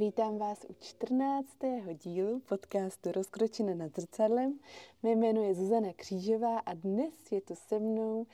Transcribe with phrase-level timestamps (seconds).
[0.00, 1.48] Vítám vás u 14.
[1.94, 4.58] dílu podcastu Rozkročena nad zrcadlem.
[5.02, 8.26] Mé jméno je Zuzana Křížová a dnes je tu se mnou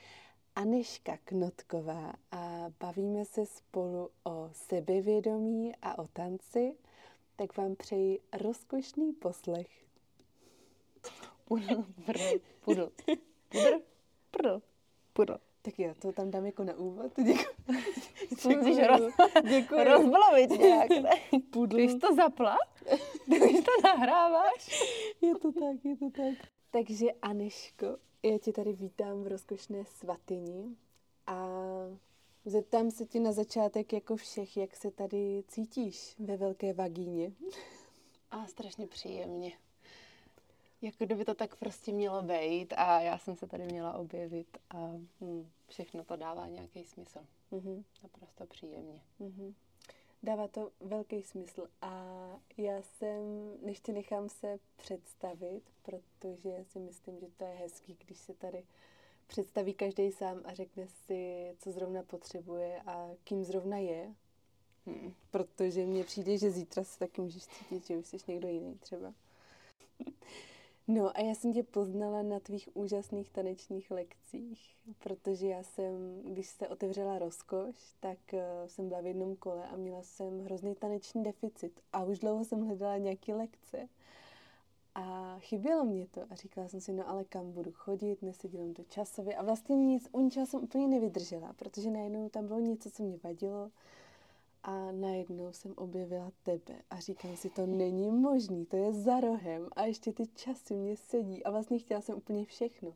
[0.55, 6.77] Aneška Knotková a bavíme se spolu o sebevědomí a o tanci.
[7.37, 9.85] Tak vám přeji rozkošný poslech.
[11.45, 11.85] Pudl,
[12.65, 12.91] pudl,
[13.51, 13.81] pudl,
[14.31, 14.63] prdl,
[15.13, 15.46] pudl.
[15.67, 17.13] Tak jo, to tam dám jako na úvod.
[17.17, 17.47] Děkuji.
[18.57, 19.13] Musíš roz,
[19.49, 19.85] Děkuji.
[19.85, 21.11] rozbalovit nějak, ne?
[21.51, 21.77] Pudl.
[21.77, 22.57] Ty jsi to zapla?
[23.31, 24.83] Ty už to nahráváš?
[25.23, 26.49] Je to tak, je to tak.
[26.71, 27.87] Takže Aneško,
[28.23, 30.77] já tě tady vítám v rozkošné svatyni
[31.27, 31.49] a
[32.45, 37.33] zeptám se tě na začátek jako všech, jak se tady cítíš ve velké vagíně.
[38.31, 39.53] A strašně příjemně.
[40.83, 44.77] Jako kdyby to tak prostě mělo být a já jsem se tady měla objevit a
[45.21, 47.19] hm, všechno to dává nějaký smysl.
[47.51, 47.85] Mhm.
[48.03, 49.01] Naprosto příjemně.
[49.19, 49.55] Mhm.
[50.23, 52.05] Dává to velký smysl a
[52.57, 58.19] já jsem, než tě nechám se představit, protože si myslím, že to je hezký, když
[58.19, 58.65] se tady
[59.27, 64.15] představí každý sám a řekne si, co zrovna potřebuje a kým zrovna je,
[64.87, 65.13] Hm.
[65.31, 69.15] protože mně přijde, že zítra se taky můžeš cítit, že už jsi někdo jiný třeba.
[70.89, 76.47] No a já jsem tě poznala na tvých úžasných tanečních lekcích, protože já jsem, když
[76.47, 81.23] se otevřela rozkoš, tak uh, jsem byla v jednom kole a měla jsem hrozný taneční
[81.23, 83.89] deficit a už dlouho jsem hledala nějaké lekce.
[84.95, 88.83] A chybělo mě to a říkala jsem si, no ale kam budu chodit, neseděla to
[88.85, 89.37] časově.
[89.37, 93.19] A vlastně nic, u ničeho jsem úplně nevydržela, protože najednou tam bylo něco, co mě
[93.23, 93.71] vadilo
[94.67, 99.69] a najednou jsem objevila tebe a říkám si, to není možný, to je za rohem
[99.77, 102.95] a ještě ty časy mě sedí a vlastně chtěla jsem úplně všechno.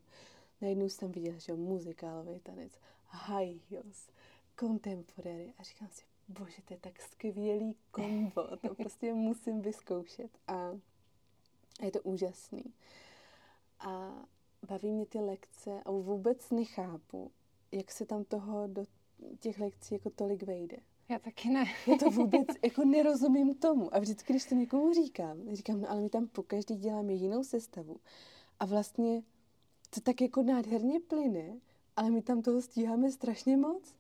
[0.60, 2.72] Najednou jsem viděla, že muzikálový tanec,
[3.08, 4.08] high heels,
[4.60, 10.78] contemporary a říkám si, bože, to je tak skvělý kombo, to prostě musím vyzkoušet a
[11.82, 12.64] je to úžasný.
[13.80, 14.12] A
[14.68, 17.30] baví mě ty lekce a vůbec nechápu,
[17.72, 18.84] jak se tam toho do
[19.40, 20.76] těch lekcí jako tolik vejde.
[21.10, 21.64] Já taky ne.
[21.86, 23.94] Já to vůbec jako nerozumím tomu.
[23.94, 27.44] A vždycky, když to někomu říkám, říkám, no ale my tam po každý děláme jinou
[27.44, 27.96] sestavu.
[28.60, 29.22] A vlastně
[29.90, 31.60] to tak jako nádherně plyne,
[31.96, 33.94] ale my tam toho stíháme strašně moc.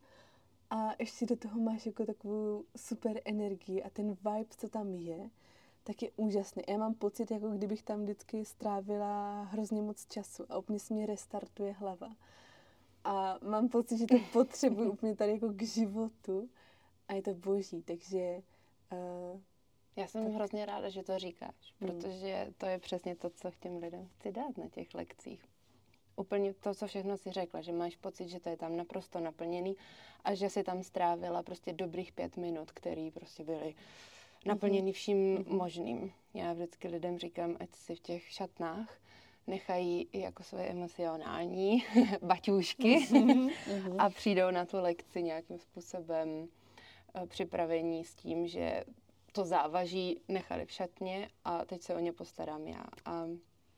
[0.70, 5.30] A ještě do toho máš jako takovou super energii a ten vibe, co tam je,
[5.84, 6.62] tak je úžasný.
[6.68, 11.06] Já mám pocit, jako kdybych tam vždycky strávila hrozně moc času a úplně se mě
[11.06, 12.16] restartuje hlava.
[13.04, 16.48] A mám pocit, že to potřebuji úplně tady jako k životu
[17.10, 18.42] a je to boží, takže
[18.92, 19.40] uh,
[19.96, 20.34] Já jsem Tak.
[20.34, 21.90] hrozně ráda, že to říkáš, Hmm.
[21.90, 25.44] protože to je přesně to, co těm lidem chci dát na těch lekcích.
[26.16, 29.76] Úplně to, co všechno si řekla, že máš pocit, že to je tam naprosto naplněný
[30.24, 33.74] a že si tam strávila prostě dobrých pět minut, které prostě byly
[34.46, 35.56] naplněný vším Mhm.
[35.56, 36.12] možným.
[36.34, 38.98] Já vždycky lidem říkám, ať si v těch šatnách
[39.46, 41.84] nechají jako své emocionální
[42.22, 43.06] baťůžky
[43.98, 46.48] a přijdou na tu lekci nějakým způsobem
[47.26, 48.84] připravení s tím, že
[49.32, 52.84] to závaží nechali v šatně a teď se o ně postarám já.
[53.04, 53.26] A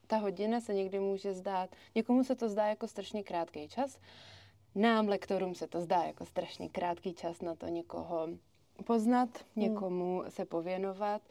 [0.07, 3.99] ta hodina se někdy může zdát, někomu se to zdá jako strašně krátký čas,
[4.75, 8.27] nám, lektorům, se to zdá jako strašně krátký čas na to někoho
[8.85, 11.21] poznat, někomu se pověnovat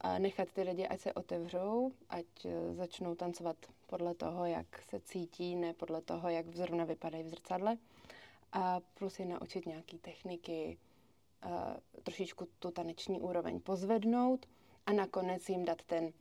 [0.00, 3.56] a nechat ty lidi, ať se otevřou, ať eh, začnou tancovat
[3.86, 7.76] podle toho, jak se cítí, ne podle toho, jak zrovna vypadají v zrcadle.
[8.52, 10.93] A plus je naučit nějaké techniky, eh,
[12.02, 14.46] trošičku tu taneční úroveň pozvednout
[14.86, 16.12] a nakonec jim dát ten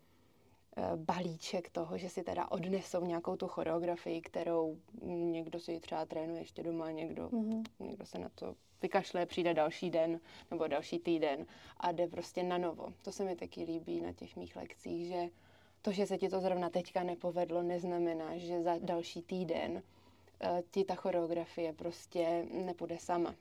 [0.78, 6.42] eh, balíček toho, že si teda odnesou nějakou tu choreografii, kterou někdo si třeba trénuje
[6.42, 7.64] ještě doma, někdo, Mhm.
[7.80, 10.20] někdo se na to vykašle, přijde další den
[10.52, 11.46] nebo další týden
[11.78, 12.94] a jde prostě na novo.
[13.02, 15.30] To se mi taky líbí na těch mých lekcích, že
[15.82, 19.84] to, že se ti to zrovna teďka nepovedlo, neznamená, že za další týden
[20.40, 23.36] eh, ti ta choreografie prostě nepůjde sama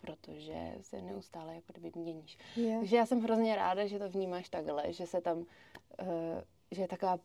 [0.00, 2.38] protože se neustále jako kdyby měníš.
[2.56, 2.78] je.
[2.78, 5.46] Takže já jsem hrozně ráda, že to vnímáš takhle, že se tam,
[5.98, 7.18] eh, že je taková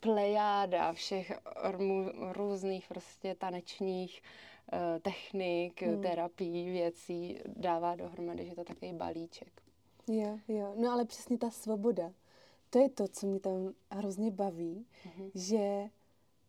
[0.00, 1.32] plejáda všech
[1.70, 4.22] rmu- různých prostě tanečních
[4.72, 6.02] eh, technik, Hmm.
[6.02, 9.62] terapií, věcí dává dohromady, že je to takový balíček.
[10.08, 10.72] Jo, jo.
[10.76, 12.12] No ale přesně ta svoboda.
[12.70, 15.30] To je to, co mě tam hrozně baví, Mhm.
[15.34, 15.84] že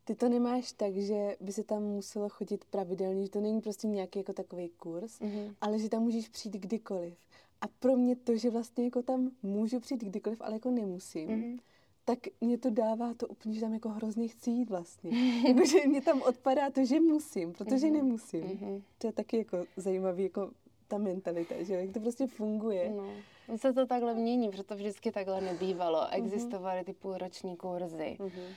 [0.04, 3.88] ty to nemáš tak, že by se tam muselo chodit pravidelně, že to není prostě
[3.88, 5.56] nějaký jako takový kurz, Mhm.
[5.62, 7.14] ale že tam můžeš přijít kdykoliv.
[7.62, 11.58] A pro mě to, že vlastně jako tam můžu přijít kdykoliv, ale jako nemusím, Mhm.
[12.06, 15.12] tak mě to dává to úplně, že tam jako hrozně chci jít vlastně.
[15.48, 17.96] Jakože mě tam odpadá to, že musím, protože Mhm.
[17.96, 18.44] nemusím.
[18.44, 18.84] Mhm.
[18.98, 20.52] To je taky jako zajímavý jako
[20.88, 22.94] ta mentalita, že jak to prostě funguje.
[22.98, 23.58] No.
[23.58, 26.02] Se to takhle mění, protože to vždycky takhle nebývalo.
[26.02, 26.10] Mhm.
[26.26, 28.18] Existovaly ty půlroční kurzy.
[28.20, 28.54] Mm-hmm.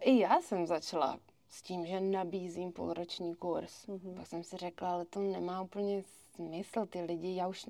[0.00, 3.86] I já jsem začala s tím, že nabízím půlroční kurz.
[3.86, 4.14] Mm-hmm.
[4.14, 6.02] Pak jsem si řekla, ale to nemá úplně
[6.34, 7.66] smysl, ty lidi, já už,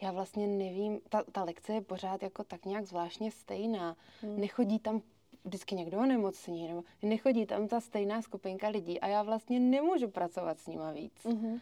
[0.00, 3.96] já vlastně nevím, ta, ta lekce je pořád jako tak nějak zvláštně stejná.
[4.22, 4.40] Mm.
[4.40, 5.02] Nechodí tam
[5.44, 10.58] vždycky někdo onemocní, nebo nechodí tam ta stejná skupinka lidí a já vlastně nemůžu pracovat
[10.58, 11.24] s nima víc.
[11.24, 11.60] Mm-hmm.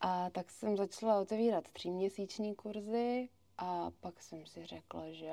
[0.00, 3.28] A tak jsem začala otevírat tříměsíční kurzy
[3.58, 5.32] a pak jsem si řekla, že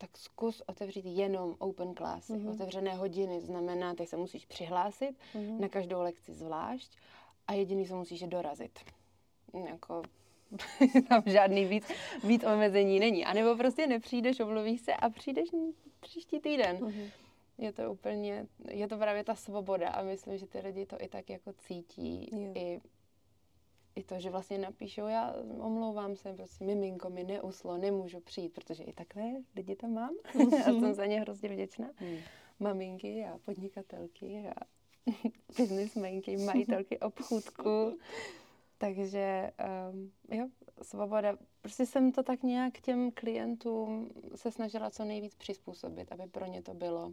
[0.00, 2.32] tak zkus otevřít jenom open classy.
[2.32, 2.50] Mm-hmm.
[2.54, 5.60] Otevřené hodiny znamená, že se musíš přihlásit mm-hmm.
[5.60, 6.98] na každou lekci zvlášť
[7.46, 8.80] a jediný, co musíš, dorazit.
[9.68, 10.02] Jako,
[11.08, 11.92] tam žádný víc,
[12.24, 13.24] víc omezení není.
[13.24, 15.48] A nebo prostě nepřijdeš, omluvíš se a přijdeš
[16.00, 16.76] příští týden.
[16.78, 17.10] Mm-hmm.
[17.58, 21.08] Je to úplně, je to právě ta svoboda a myslím, že ty lidi to i
[21.08, 22.28] tak jako cítí.
[22.32, 22.52] Jo.
[22.54, 22.80] I
[23.96, 28.84] i to, že vlastně napíšou, já omlouvám se, prostě miminko mi neuslo, nemůžu přijít, protože
[28.84, 29.22] i takhle
[29.56, 30.14] lidi tam mám
[30.58, 31.90] a jsem za ně hrozně vděčná.
[31.96, 32.18] Hmm.
[32.60, 34.64] Maminky a podnikatelky a
[35.56, 37.98] biznismenky, majitelky obchůdku.
[38.78, 39.52] Takže
[39.92, 40.48] um, jo,
[40.82, 41.36] svoboda.
[41.62, 46.62] Prostě jsem to tak nějak těm klientům se snažila co nejvíc přizpůsobit, aby pro ně
[46.62, 47.12] to bylo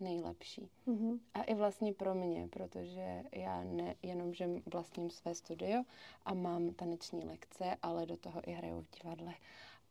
[0.00, 0.70] nejlepší.
[0.86, 1.18] Mm-hmm.
[1.34, 5.82] A i vlastně pro mě, protože já ne jenom, že vlastním své studio
[6.24, 9.34] a mám taneční lekce, ale do toho i hraju v divadle.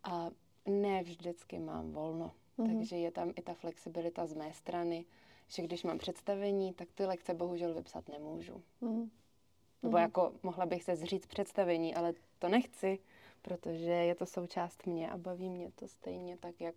[0.04, 0.30] A
[0.66, 2.32] ne vždycky mám volno.
[2.58, 2.78] Mm-hmm.
[2.78, 5.06] Takže je tam i ta flexibilita z mé strany,
[5.48, 8.64] že když mám představení, tak ty lekce bohužel vypsat nemůžu.
[8.82, 9.10] Mm-hmm.
[9.84, 13.00] Nebo jako mohla bych se zříct představení, ale to nechci,
[13.42, 16.76] protože je to součást mě a baví mě to stejně tak, jak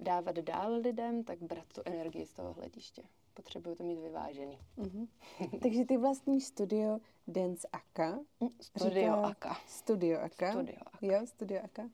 [0.00, 3.02] dávat dál lidem, tak brát tu energii z toho hlediště.
[3.34, 4.58] Potřebuju to mít vyvážený.
[4.78, 5.08] Mm-hmm.
[5.62, 8.18] Takže ty vlastní studio Dance Aka.
[8.40, 9.56] Mm, studio Aka.
[9.66, 10.52] Studio Aka.
[10.52, 11.06] Studio Aka.
[11.06, 11.90] Jo, Studio Aka.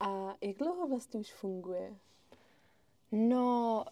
[0.00, 1.96] A jak dlouho vlastně už funguje?
[3.12, 3.84] No,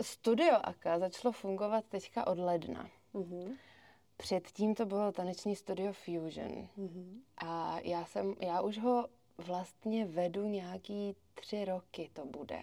[0.00, 2.90] Studio Aka začalo fungovat teďka od ledna.
[3.14, 3.56] Mm-hmm.
[4.16, 6.68] Předtím to bylo taneční studio Fusion.
[6.78, 7.20] Mm-hmm.
[7.36, 9.08] A já jsem, já už ho
[9.38, 12.60] vlastně vedu nějaký tři roky to bude.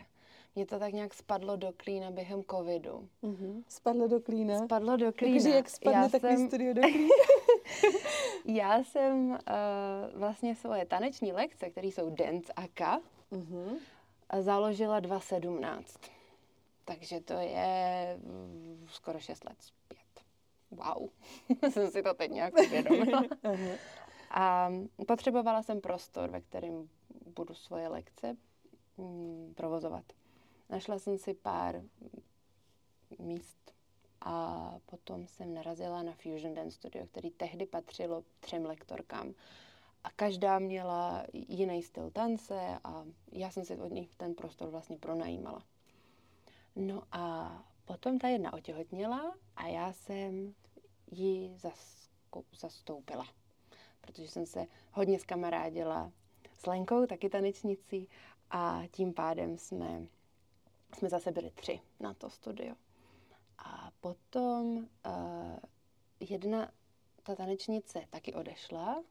[0.56, 3.10] Mně to tak nějak spadlo do klína během covidu.
[3.24, 3.64] Mm-hmm.
[3.68, 4.66] Spadlo do klína?
[4.66, 5.36] Spadlo do klína.
[5.36, 6.48] Takže jak spadne já takový jsem...
[6.48, 7.10] studio do klína?
[8.46, 9.38] já jsem uh,
[10.20, 13.02] vlastně svoje taneční lekce, které jsou Dance Aka,
[13.32, 13.78] mm-hmm.
[14.40, 15.98] založila 2017.
[16.86, 20.02] Takže to je mm, skoro 6 let zpět.
[20.72, 21.10] Wow,
[21.70, 23.24] jsem si to teď nějak uvědomila.
[24.32, 24.72] A
[25.08, 26.90] potřebovala jsem prostor, ve kterém
[27.36, 28.38] budu svoje lekce
[28.98, 30.04] mm, provozovat.
[30.72, 31.82] Našla jsem si pár
[33.20, 33.74] míst
[34.22, 39.34] a potom jsem narazila na Fusion Dance Studio, který tehdy patřilo třem lektorkám.
[40.04, 44.98] A každá měla jiný styl tance a já jsem si od nich ten prostor vlastně
[44.98, 45.64] pronajímala.
[46.76, 47.54] No a
[47.86, 50.54] potom ta jedna otěhotněla a já jsem
[51.12, 51.58] ji
[52.52, 53.26] zastoupila
[54.02, 56.12] protože jsem se hodně zkamarádila
[56.58, 58.08] s Lenkou, taky tanečnicí,
[58.52, 60.08] a tím pádem jsme,
[60.96, 62.76] jsme zase byli tři na to studio.
[63.58, 64.84] A potom uh,
[66.20, 66.72] jedna,
[67.24, 69.04] ta tanečnice taky odešla,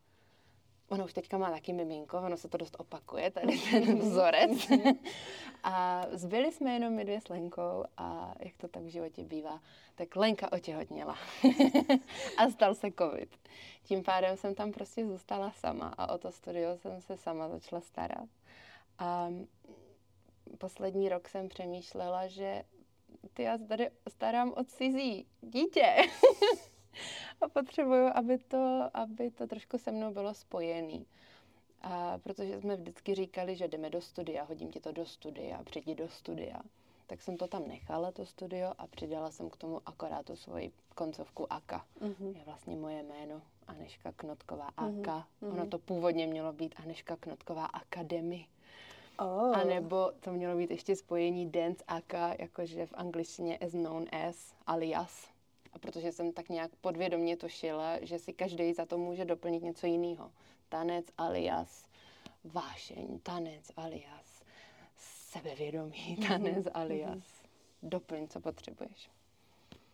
[0.91, 4.71] Ona už teďka má taky miminko, ono se to dost opakuje, tady ten vzorec.
[5.63, 9.61] a zbyli jsme jenom my dvě s Lenkou a jak to tak v životě bývá,
[9.95, 11.17] tak Lenka otěhotněla
[12.37, 13.37] a stal se covid.
[13.83, 17.81] Tím pádem jsem tam prostě zůstala sama a o to studio jsem se sama začala
[17.81, 18.29] starat.
[18.99, 19.29] A
[20.59, 22.63] poslední rok jsem přemýšlela, že
[23.35, 25.97] ty já tady starám o cizí dítě.
[27.41, 31.07] a potřebuju, aby to, aby to trošku se mnou bylo spojený.
[31.83, 35.95] A protože jsme vždycky říkali, že jdeme do studia, hodím ti to do studia, přijdi
[35.95, 36.61] do studia.
[37.07, 40.73] Tak jsem to tam nechala, to studio, a přidala jsem k tomu akorát tu svoji
[40.95, 41.85] koncovku AKA.
[42.01, 42.37] Mm-hmm.
[42.37, 45.27] Je vlastně moje jméno, Aneška Knotková AKA.
[45.43, 45.53] Mm-hmm.
[45.53, 48.47] Ono to původně mělo být Aneška Knotková Academy.
[49.21, 49.59] Oh.
[49.59, 54.55] A nebo to mělo být ještě spojení Dance AKA, jakože v angličtině as known as,
[54.67, 55.29] alias.
[55.73, 59.63] A protože jsem tak nějak podvědomě to šila, že si každý za to může doplnit
[59.63, 60.31] něco jiného.
[60.69, 61.85] Tanec alias
[62.45, 64.43] vášeň, tanec alias
[65.33, 66.81] sebevědomí, mhm, tanec mm-hmm.
[66.81, 67.25] alias
[67.83, 69.11] doplň, co potřebuješ.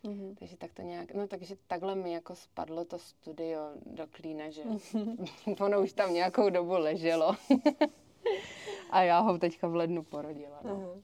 [0.03, 0.35] Mm-hmm.
[0.39, 4.63] Takže tak to nějak, no takže takhle mi jako spadlo to studio do klína, že
[4.63, 5.65] mm-hmm.
[5.65, 7.35] ono už tam nějakou dobu leželo.
[8.89, 10.59] a já ho teďka v lednu porodila.
[10.63, 11.01] No.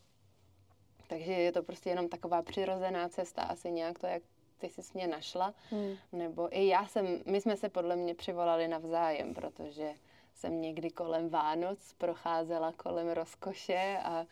[1.08, 4.24] Takže je to prostě jenom taková přirozená cesta, asi nějak to, jak
[4.58, 5.96] ty jsi mě našla, hmm.
[6.12, 9.94] nebo i já jsem, my jsme se podle mě přivolali navzájem, protože
[10.34, 14.26] jsem někdy kolem Vánoc procházela kolem rozkoše a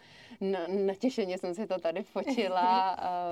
[0.86, 3.27] natěšeně jsem si to tady fotila a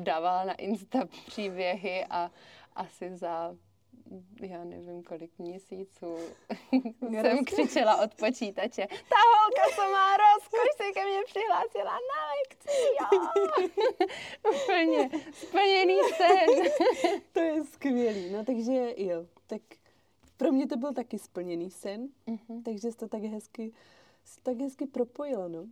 [0.00, 2.30] dávala na Insta příběhy a
[2.76, 3.54] asi za
[4.40, 6.16] já nevím, kolik měsíců
[7.10, 8.86] jsem křičela od počítače.
[8.86, 12.70] Ta holka, co má rozkoš, se ke mně přihlásila na lekci,
[13.00, 13.20] jo.
[14.54, 16.72] Úplně splněný sen.
[17.32, 19.62] to je skvělý, no takže jo, tak
[20.36, 22.62] pro mě to byl taky splněný sen, uh-huh.
[22.62, 23.72] takže jsi to tak hezky,
[24.42, 25.66] tak hezky propojilo, no.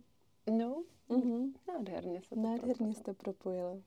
[0.51, 1.53] No, uh-huh.
[1.67, 3.03] nádherně se to Nádherně propojilo.
[3.03, 3.81] to propojilo.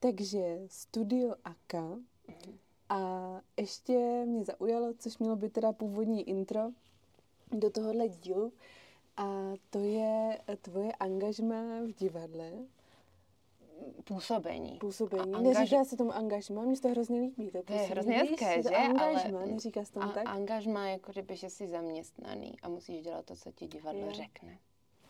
[0.00, 1.82] Takže Studio Aka
[2.28, 2.54] uh-huh.
[2.88, 6.70] A ještě mě zaujalo, což mělo být teda původní intro
[7.52, 8.52] do tohohle dílu,
[9.16, 12.52] a to je tvoje angažma v divadle
[14.04, 14.78] působení.
[14.78, 15.34] Působení.
[15.34, 15.56] A angaž...
[15.56, 17.50] Neříká se tomu angažma, mně se to hrozně líbí.
[17.50, 18.68] To, to je hrozně hezké, že?
[18.68, 20.26] Angažma, ale neříká se tomu a, tak?
[20.26, 24.14] Angažma je jako kdyby, že jsi zaměstnaný a musíš dělat to, co ti divadlo je.
[24.14, 24.58] řekne.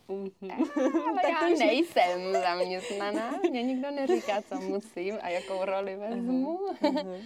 [0.09, 0.71] Mm-hmm.
[1.09, 1.59] Ale já už...
[1.59, 6.59] nejsem zaměstnaná, mě nikdo neříká, co musím a jakou roli vezmu.
[6.83, 7.23] Uh-huh.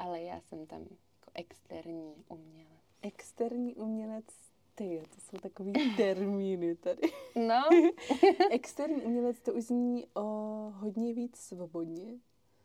[0.00, 2.80] Ale já jsem tam jako externí umělec.
[3.02, 4.24] Externí umělec
[4.74, 7.12] ty, to jsou takový termíny tady.
[7.46, 7.62] No.
[8.50, 10.22] Externí umělec to už zní o
[10.76, 12.18] hodně víc svobodně.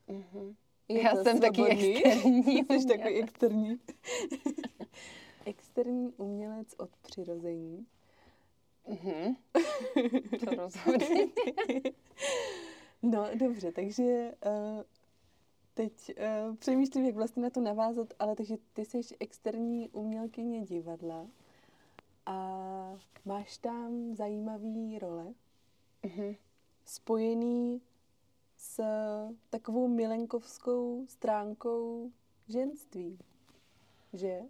[0.09, 0.55] Mm-hmm.
[0.89, 1.39] Já jsem svobodný.
[1.41, 3.79] taky externí Jsi takový externí.
[5.45, 7.85] externí umělec od přirození.
[8.87, 9.35] Mhm.
[10.45, 11.27] To rozhodně.
[13.01, 14.83] no, dobře, takže uh,
[15.75, 16.17] teď
[16.49, 21.27] uh, přemýšlím, jak vlastně na to navázat, ale takže ty jsi externí umělkyně divadla
[22.25, 25.33] a máš tam zajímavý role,
[26.03, 26.37] mm-hmm.
[26.85, 27.81] spojený
[28.57, 28.83] s
[29.49, 32.11] takovou milenkovskou stránkou
[32.47, 33.19] ženství,
[34.13, 34.41] že?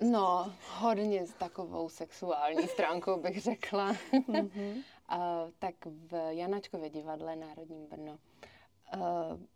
[0.00, 3.92] No, hodně s takovou sexuální stránkou bych řekla.
[3.92, 4.82] Mm-hmm.
[5.08, 8.18] a, tak v Janačkově divadle Národním Brno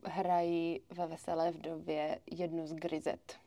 [0.04, 3.38] hrají ve Veselé vdově jednu z Grizet.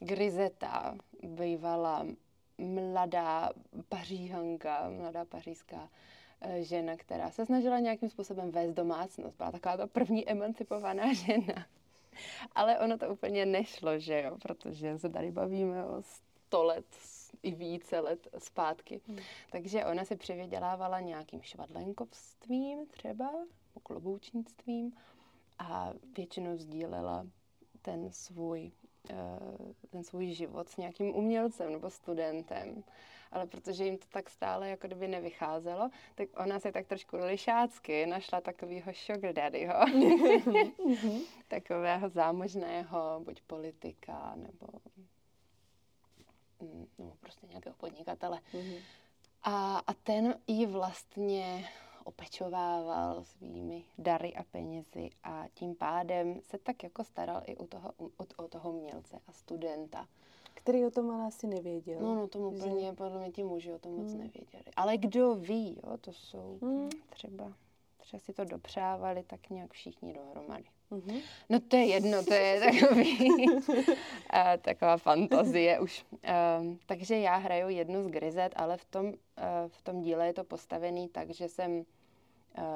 [0.00, 2.06] Grizeta bývala
[2.58, 3.50] mladá
[3.88, 5.88] paříhanka, mladá pařížská
[6.40, 9.36] eh, žena, která se snažila nějakým způsobem vést domácnost.
[9.36, 11.66] Byla taková ta první emancipovaná žena.
[12.52, 16.86] Ale ono to úplně nešlo, že jo, protože se tady bavíme o sto let
[17.42, 19.00] i více let zpátky.
[19.06, 19.18] Hmm.
[19.50, 23.30] Takže ona si přivydělávala nějakým švadlenkovstvím třeba,
[23.80, 24.92] kloboučnictvím
[25.58, 27.26] a většinou sdílela
[27.82, 28.72] ten svůj
[29.10, 32.84] Eh, ten svůj život s nějakým umělcem nebo studentem.
[33.32, 38.06] Ale protože jim to tak stále jako kdyby nevycházelo, tak ona se tak trošku lišácky
[38.06, 39.74] našla takového sugar daddyho.
[41.48, 44.66] Takového zámožného, buď politika, nebo
[46.60, 48.40] mm, no, prostě nějakého podnikatele.
[48.52, 48.78] Mm-hmm.
[49.42, 51.68] A, a ten ji vlastně
[52.08, 57.92] opečovával svými dary a penězi a tím pádem se tak jako staral i u toho,
[57.98, 60.08] u, o toho mělce a studenta.
[60.54, 62.00] Který o tom ale asi nevěděl.
[62.00, 62.92] No, no, tomu úplně, že...
[62.92, 64.18] podle mě ti muži o tom moc hmm.
[64.18, 64.64] nevěděli.
[64.76, 66.88] Ale kdo ví, jo, to jsou hmm.
[67.10, 67.52] třeba,
[67.96, 70.64] třeba si to dopřávali tak nějak všichni dohromady.
[70.90, 71.22] Mm-hmm.
[71.48, 73.46] No to je jedno, to je takový,
[74.30, 76.04] a, taková fantazie už.
[76.24, 80.32] A, takže já hraju jednu z Grizet, ale v tom, a, v tom díle je
[80.32, 81.84] to postavený tak, že jsem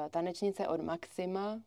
[0.09, 1.61] tanečnice od Maxima,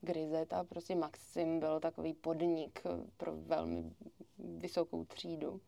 [0.00, 2.82] Grizeta, prostě Maxim byl takový podnik
[3.16, 3.92] pro velmi
[4.38, 5.60] vysokou třídu.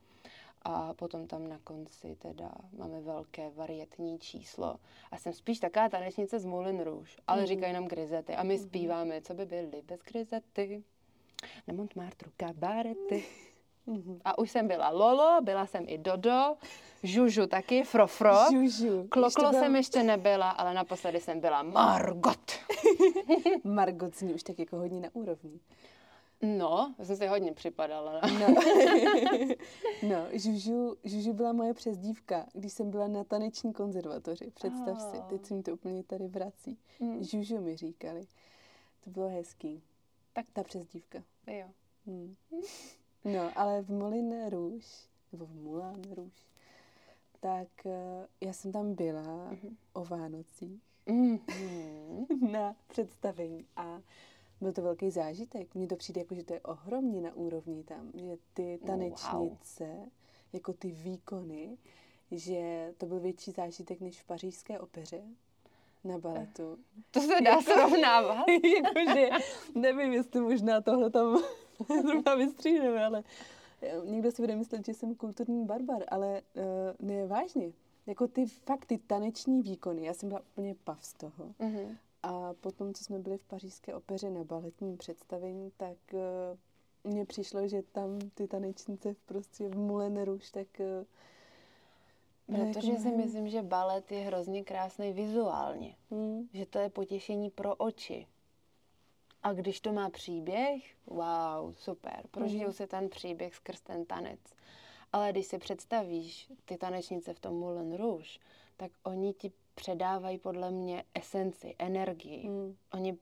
[0.62, 4.76] A potom tam na konci teda máme velké varietní číslo.
[5.10, 7.46] A jsem spíš taková tanečnice z Moulin Rouge, ale mm.
[7.46, 8.34] říkají nám grizety.
[8.34, 8.64] A my mm.
[8.64, 10.84] zpíváme, co by byly bez grizety.
[11.66, 13.24] Na Montmartre kabarety.
[13.88, 14.20] Mm-hmm.
[14.24, 16.56] A už jsem byla Lolo, byla jsem i Dodo,
[17.02, 18.34] Žužu taky, Frofro.
[18.50, 19.06] Žužu.
[19.08, 19.60] Kloklo byl...
[19.60, 22.52] jsem ještě nebyla, ale naposledy jsem byla Margot.
[23.64, 25.60] Margot zní už tak jako hodně na úrovni.
[26.42, 28.20] No, jsem si hodně připadala.
[28.20, 28.46] No,
[30.08, 34.50] no Žužu, Žužu byla moje přezdívka, když jsem byla na taneční konzervatoři.
[34.50, 35.10] Představ oh.
[35.10, 36.78] si, teď se mi to úplně tady vrací.
[37.00, 37.24] Mm.
[37.24, 38.26] Žužu mi říkali.
[39.04, 39.82] To bylo hezký.
[40.32, 41.18] Tak ta přezdívka.
[41.46, 41.66] Jo.
[42.06, 42.34] Hmm.
[43.24, 44.86] No, ale v Molin Rouge,
[45.32, 46.42] nebo v Moulin Rouge,
[47.40, 47.92] tak uh,
[48.40, 49.76] já jsem tam byla mm-hmm.
[49.92, 52.50] o Vánocích mm-hmm.
[52.52, 54.00] na představení a
[54.60, 55.74] byl to velký zážitek.
[55.74, 60.08] Mně to přijde jako, že to je ohromně na úrovni tam, že ty tanečnice, wow.
[60.52, 61.78] jako ty výkony,
[62.30, 65.22] že to byl větší zážitek než v pařížské opeře.
[66.04, 66.78] na baletu.
[67.10, 68.44] To se dá srovnávat.
[68.84, 69.28] Jakože,
[69.74, 71.42] nevím, jestli možná tohle tam
[72.02, 73.24] zrovna vystříhneme, ale
[73.82, 77.72] eh, někdo si bude myslet, že jsem kulturní barbar, ale uh, ne, vážně.
[78.06, 81.54] Jako ty fakt, ty taneční výkony, já jsem byla úplně pav z toho.
[81.60, 81.96] Mm-hmm.
[82.22, 87.68] A potom, co jsme byli v pařížské opeře na baletním představení, tak uh, mně přišlo,
[87.68, 91.04] že tam ty tanečnice prostě v Moulin Rouge, tak uh,
[92.46, 95.96] Protože si myslím, že balet je hrozně krásný vizuálně.
[96.10, 96.48] Hmm.
[96.52, 98.26] Že to je potěšení pro oči.
[99.44, 102.22] A když to má příběh, wow, super.
[102.30, 102.72] Prožijou hmm.
[102.72, 104.40] si ten příběh skrz ten tanec.
[105.12, 108.38] Ale když si představíš ty tanečnice v tom Moulin Rouge,
[108.76, 112.46] tak oni ti předávají podle mě esenci, energii.
[112.46, 112.76] Hmm.
[112.92, 113.18] Oni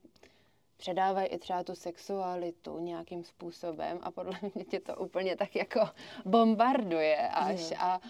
[0.76, 5.80] předávají i třeba tu sexualitu nějakým způsobem a podle mě tě to úplně tak jako
[6.24, 7.70] bombarduje až.
[7.70, 7.80] Hmm.
[7.80, 8.00] A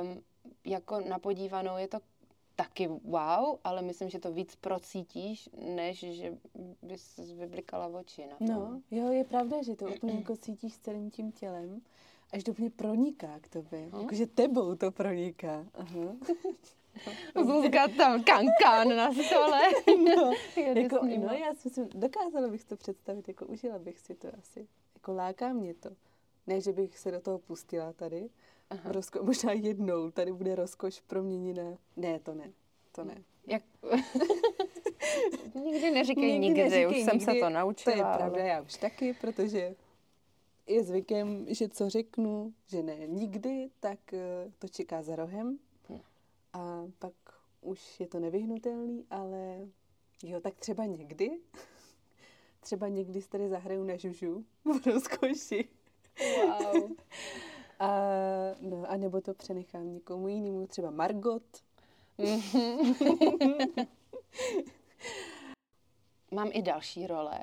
[0.00, 0.22] um,
[0.64, 1.98] jako na podívanou je to
[2.58, 6.34] taky wow, ale myslím, že to víc procítíš, než že
[6.82, 8.36] bys vyblikala oči na.
[8.40, 11.80] No, jo, je pravda, že to úplně jako cítíš celým tím tělem,
[12.32, 13.88] až to úplně proniká k tobě.
[13.92, 14.00] Hm?
[14.00, 15.66] Jakože tebou to proniká.
[15.74, 16.16] Aha.
[17.46, 19.60] Zuzka tam kankán na stole.
[20.16, 24.28] No, jako, no, já si myslím, dokázala bych to představit, jako užila bych si to
[24.38, 24.68] asi.
[24.94, 25.90] Jako láká mě to.
[26.46, 28.30] Ne, že bych se do toho pustila tady,
[28.70, 28.92] Aha.
[28.92, 31.78] Rozko- možná jednou tady bude rozkoš proměněná.
[31.96, 32.52] Ne, to ne.
[32.92, 33.22] To ne.
[33.46, 33.62] Jak...
[35.54, 37.92] nikdy neříkej nikdy, nikdy už jsem se to naučila.
[37.94, 39.76] To je pravda, já už taky, protože
[40.66, 45.58] je zvykem, že co řeknu, že ne nikdy, tak eh, to čeká za rohem.
[45.88, 46.00] Hm.
[46.52, 47.12] A pak
[47.60, 49.68] už je to nevyhnutelný, ale
[50.22, 51.30] jo, tak třeba někdy.
[52.60, 55.68] třeba někdy se tady zahraju na žužu v rozkoši.
[56.46, 56.90] Wow.
[57.78, 57.88] A,
[58.60, 61.42] no, a nebo to přenechám někomu jinému, třeba Margot.
[66.30, 67.40] Mám i další role,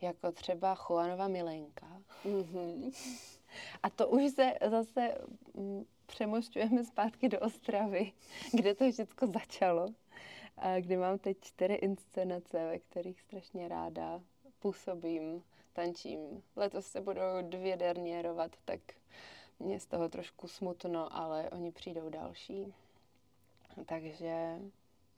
[0.00, 2.02] jako třeba Juanova Milenka.
[3.82, 5.14] A to už se zase
[5.54, 8.12] mm, přemošťujeme zpátky do Ostravy,
[8.52, 9.88] kde to všechno začalo.
[10.56, 14.20] A kde mám teď čtyři inscenace, ve kterých strašně ráda
[14.58, 16.42] působím, tančím.
[16.56, 18.80] Letos se budou dvě derniérovat, tak
[19.60, 22.74] mě z toho trošku smutno, ale oni přijdou další.
[23.86, 24.58] Takže,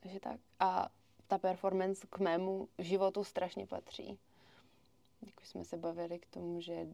[0.05, 0.40] že tak.
[0.61, 0.88] A
[1.26, 4.18] ta performance k mému životu strašně patří.
[5.26, 6.87] Jak už jsme se bavili k tomu, že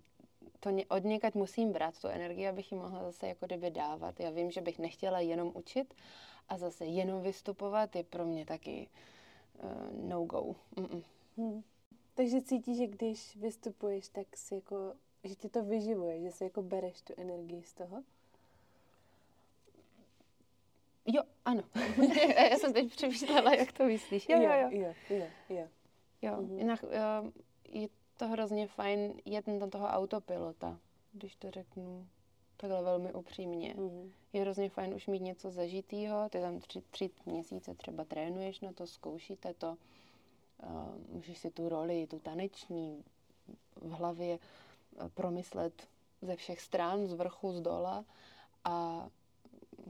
[0.61, 4.21] to od někať musím brát, tu energii, abych ji mohla zase jako kdyby dávat.
[4.21, 5.95] Já vím, že bych nechtěla jenom učit
[6.49, 8.89] a zase jenom vystupovat je pro mě taky
[9.63, 10.55] uh, no-go.
[11.37, 11.63] Hmm.
[12.15, 14.95] Takže cítíš, že když vystupuješ, tak si jako
[15.29, 18.03] že tě to vyživuje, že si jako bereš tu energii z toho?
[21.07, 21.63] Jo, ano.
[22.51, 24.29] Já jsem teď přemýšlela, jak to myslíš.
[24.29, 24.69] Jo, jo, jo.
[24.71, 25.69] Jo, jo, jo.
[26.23, 26.33] jo.
[26.33, 26.59] Mm-hmm.
[26.59, 26.91] Jinak uh,
[27.69, 30.79] je to hrozně fajn jet na toho autopilota,
[31.13, 32.07] když to řeknu
[32.57, 33.75] takhle velmi upřímně.
[33.75, 34.11] Mm-hmm.
[34.33, 38.73] Je hrozně fajn už mít něco zažitýho, ty tam tři, tři měsíce třeba trénuješ na
[38.73, 39.77] to, zkoušíte to,
[40.63, 43.05] uh, můžeš si tu roli, tu taneční
[43.77, 44.39] v hlavě
[45.15, 45.89] promyslet
[46.23, 48.05] ze všech stran, z vrchu, z dola
[48.65, 49.09] a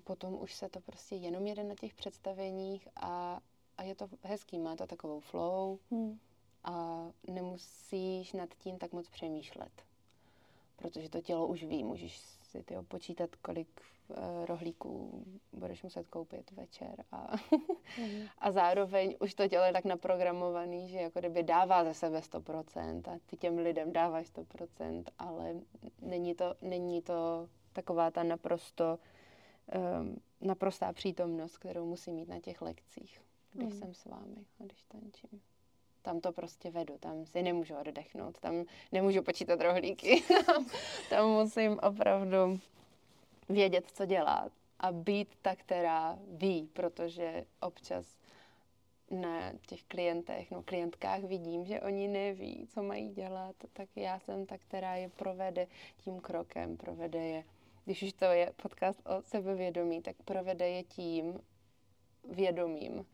[0.04, 3.40] potom už se to prostě jenom jede na těch představeních a,
[3.78, 6.18] a je to hezký, má to takovou flow hmm.
[6.64, 9.72] a nemusíš nad tím tak moc přemýšlet,
[10.76, 13.82] protože to tělo už ví, můžeš si tyjo, počítat, kolik
[14.44, 17.36] rohlíků budeš muset koupit večer a,
[17.98, 18.26] mm.
[18.38, 23.02] a zároveň už to tělo je tak naprogramovaný, že jako kdyby dává ze sebe 100%
[23.06, 25.54] a ty těm lidem dáváš 100%, ale
[26.00, 28.98] není to, není to taková ta naprosto
[30.00, 33.78] um, naprostá přítomnost, kterou musím mít na těch lekcích, když mm.
[33.78, 35.40] jsem s vámi a když tančím
[36.02, 40.22] tam to prostě vedu, tam si nemůžu oddechnout, tam nemůžu počítat rohlíky,
[41.10, 42.60] tam musím opravdu
[43.48, 48.18] vědět, co dělat a být ta, která ví, protože občas
[49.10, 54.46] na těch klientech, no klientkách vidím, že oni neví, co mají dělat, tak já jsem
[54.46, 55.66] ta, která je provede
[55.98, 57.44] tím krokem, provede je,
[57.84, 61.40] když už to je podcast o sebevědomí, tak provede je tím
[62.30, 63.06] vědomím,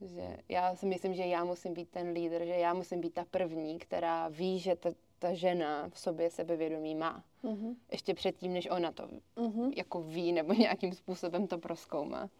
[0.00, 3.24] že já si myslím, že já musím být ten lídr, že já musím být ta
[3.24, 7.24] první, která ví, že ta, ta žena v sobě sebevědomí má.
[7.44, 7.76] Uh-huh.
[7.92, 9.72] Ještě předtím, než ona to uh-huh.
[9.76, 12.30] jako ví nebo nějakým způsobem to proskoumá.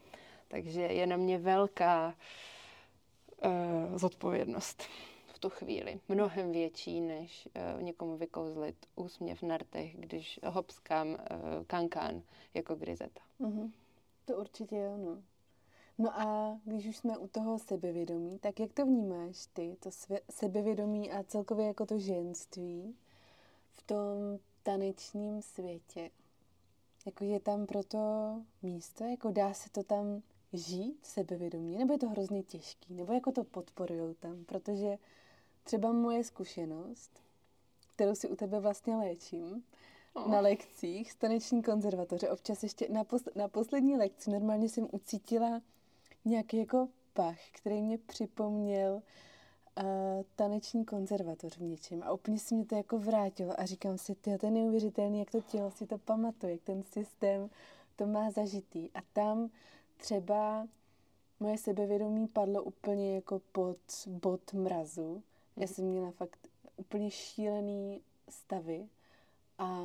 [0.49, 2.15] Takže je na mě velká
[3.45, 4.83] uh, zodpovědnost
[5.27, 6.01] v tu chvíli.
[6.09, 11.17] Mnohem větší, než uh, někomu vykouzlit úsměv na rtech, když hopskám uh,
[11.67, 12.23] kankán
[12.55, 13.21] jako grizeta.
[13.41, 13.71] Uh-huh.
[14.25, 15.05] To určitě ano.
[15.05, 15.23] No
[16.05, 19.91] a když už jsme u toho sebevědomí, tak jak to vnímáš ty, to
[20.31, 22.97] sebevědomí a celkově jako to ženství
[23.73, 26.11] v tom tanečním světě?
[27.07, 27.99] Jako je tam proto
[28.63, 33.33] místo, jako dá se to tam žít sebevědomě, nebo je to hrozně těžký, nebo jako
[33.33, 34.99] to podporujou tam, protože
[35.65, 37.11] třeba moje zkušenost,
[37.95, 39.65] kterou si u tebe vlastně léčím,
[40.15, 40.29] oh.
[40.29, 45.61] na lekcích z taneční konzervatoře, občas ještě na, pos- na poslední lekci normálně jsem ucítila
[46.27, 49.03] nějaký jako pach, který mě připomněl uh,
[50.37, 54.39] taneční konzervatoř v něčem a úplně se mě to jako vrátilo a říkám si, ty
[54.39, 57.51] to je neuvěřitelný, jak to tělo si to pamatuje, jak ten systém
[57.97, 59.51] to má zažitý a tam
[59.97, 60.69] třeba
[61.41, 65.23] moje sebevědomí padlo úplně jako pod bod mrazu.
[65.57, 65.75] Já mhm.
[65.75, 68.89] jsem měla fakt úplně šílený stavy
[69.59, 69.81] a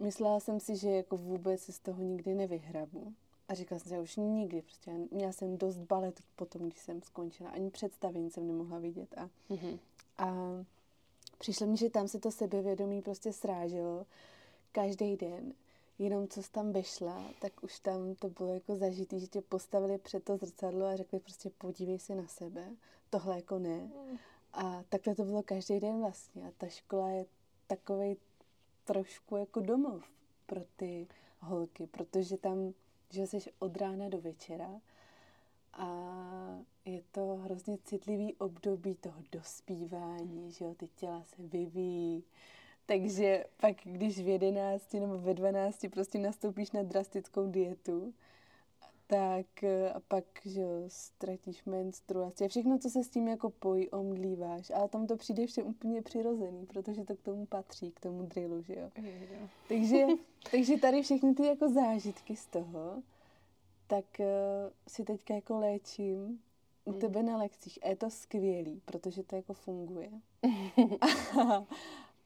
[0.00, 3.14] myslela jsem si, že jako vůbec se z toho nikdy nevyhrabu.
[3.48, 7.02] A říkala jsem si, že už nikdy, prostě měla jsem dost balet potom, když jsem
[7.02, 7.50] skončila.
[7.50, 9.14] Ani představení jsem nemohla vidět.
[9.16, 9.78] A, mm-hmm.
[10.18, 10.34] a
[11.38, 14.06] přišlo mi, že tam se to sebevědomí prostě sráželo
[14.72, 15.54] každý den
[15.98, 19.98] jenom co jsi tam vešla, tak už tam to bylo jako zažitý, že tě postavili
[19.98, 22.70] před to zrcadlo a řekli prostě podívej se na sebe,
[23.10, 23.78] tohle jako ne.
[23.78, 24.18] Mm.
[24.52, 26.48] A takhle to bylo každý den vlastně.
[26.48, 27.26] A ta škola je
[27.66, 28.16] takový
[28.84, 30.04] trošku jako domov
[30.46, 31.06] pro ty
[31.40, 32.72] holky, protože tam,
[33.10, 34.80] že jsi od rána do večera
[35.72, 35.88] a
[36.84, 42.24] je to hrozně citlivý období toho dospívání, že jo, ty těla se vyvíjí,
[42.86, 48.14] takže pak, když v jedenácti nebo ve dvanácti prostě nastoupíš na drastickou dietu,
[49.06, 53.50] tak eh, a pak, že jo, ztratíš menstruaci a všechno, co se s tím jako
[53.50, 54.70] pojí, omdlíváš.
[54.70, 58.62] Ale tam to přijde všem úplně přirozený, protože to k tomu patří, k tomu drillu,
[58.62, 58.90] že jo.
[59.02, 59.48] jo.
[59.68, 60.06] takže,
[60.50, 63.02] takže tady všechny ty jako zážitky z toho,
[63.86, 64.26] tak uh,
[64.88, 66.40] si teďka jako léčím
[66.84, 67.00] u hmm.
[67.00, 67.78] tebe na lekcích.
[67.82, 70.10] A je to skvělý, protože to jako funguje.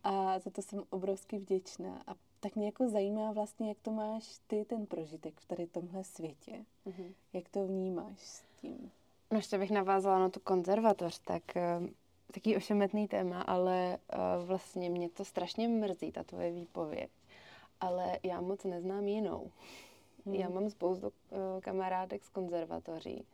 [0.05, 2.03] A za to jsem obrovsky vděčná.
[2.07, 6.05] A tak mě jako zajímá vlastně, jak to máš ty, ten prožitek v tady tomhle
[6.05, 6.65] světě.
[6.87, 7.13] Mm-hmm.
[7.33, 8.91] Jak to vnímáš s tím?
[9.31, 11.89] No ještě bych navázala na tu konzervatoř, tak uh,
[12.33, 17.11] taký ošemetný téma, ale uh, vlastně mě to strašně mrzí, ta tvoje výpověď.
[17.81, 19.51] Ale já moc neznám jinou.
[20.25, 20.35] Mm.
[20.35, 23.25] Já mám spoustu uh, kamarádek z konzervatoří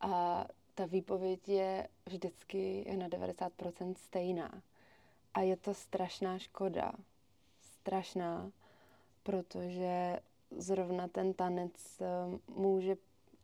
[0.00, 4.62] a ta výpověď je vždycky na 90% stejná.
[5.34, 6.92] A je to strašná škoda.
[7.84, 8.52] Strašná,
[9.22, 10.20] protože
[10.50, 12.06] zrovna ten tanec eh,
[12.48, 12.96] může,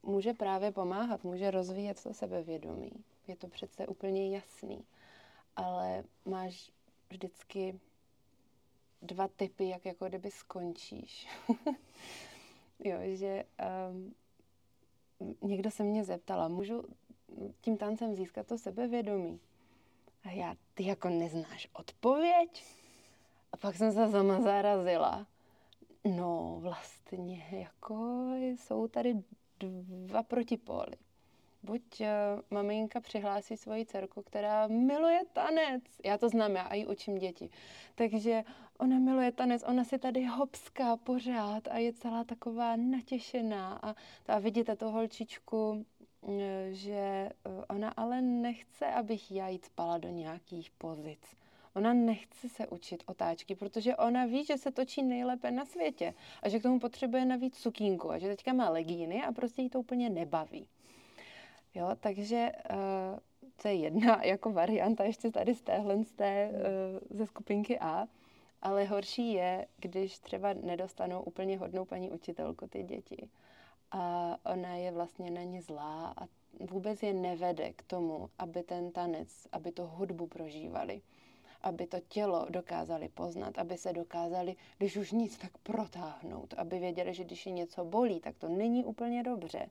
[0.02, 2.92] může právě pomáhat, může rozvíjet to sebevědomí.
[3.26, 4.84] Je to přece úplně jasný.
[5.56, 6.70] Ale máš
[7.10, 7.80] vždycky
[9.02, 11.28] dva typy, jak jako kdyby skončíš.
[12.84, 13.44] jo, že
[13.90, 14.14] um,
[15.42, 16.84] někdo se mě zeptala, můžu
[17.60, 19.40] tím tancem získat to sebevědomí?
[20.24, 22.79] A já, ty jako neznáš odpověď?
[23.52, 25.26] A pak jsem se sama zarazila.
[26.04, 29.14] No vlastně, jako jsou tady
[30.06, 30.96] dva protipóly.
[31.62, 32.06] Buď uh,
[32.50, 35.82] maminka přihlásí svoji dcerku, která miluje tanec.
[36.04, 37.50] Já to znám, já i učím děti.
[37.94, 38.42] Takže
[38.78, 43.80] ona miluje tanec, ona si tady hopská pořád a je celá taková natěšená.
[43.82, 43.94] A,
[44.28, 45.84] a vidíte tu holčičku,
[46.28, 47.32] Eh, že eh,
[47.68, 51.20] ona ale nechce, abych já jít spala do nějakých pozic.
[51.74, 56.48] Ona nechce se učit otáčky, protože ona ví, že se točí nejlépe na světě a
[56.48, 59.80] že k tomu potřebuje navíc sukínku a že teďka má legíny a prostě jí to
[59.80, 60.68] úplně nebaví.
[61.74, 63.18] Jo, takže uh,
[63.62, 68.06] to je jedna jako varianta ještě tady z téhle z té, uh, ze skupinky A.
[68.62, 73.28] Ale horší je, když třeba nedostanou úplně hodnou paní učitelku ty děti
[73.90, 76.26] a ona je vlastně na ně zlá a
[76.70, 81.02] vůbec je nevede k tomu, aby ten tanec, aby to hudbu prožívali,
[81.62, 87.14] aby to tělo dokázali poznat, aby se dokázali, když už nic, tak protáhnout, aby věděli,
[87.14, 89.70] že když je něco bolí, tak to není úplně dobře,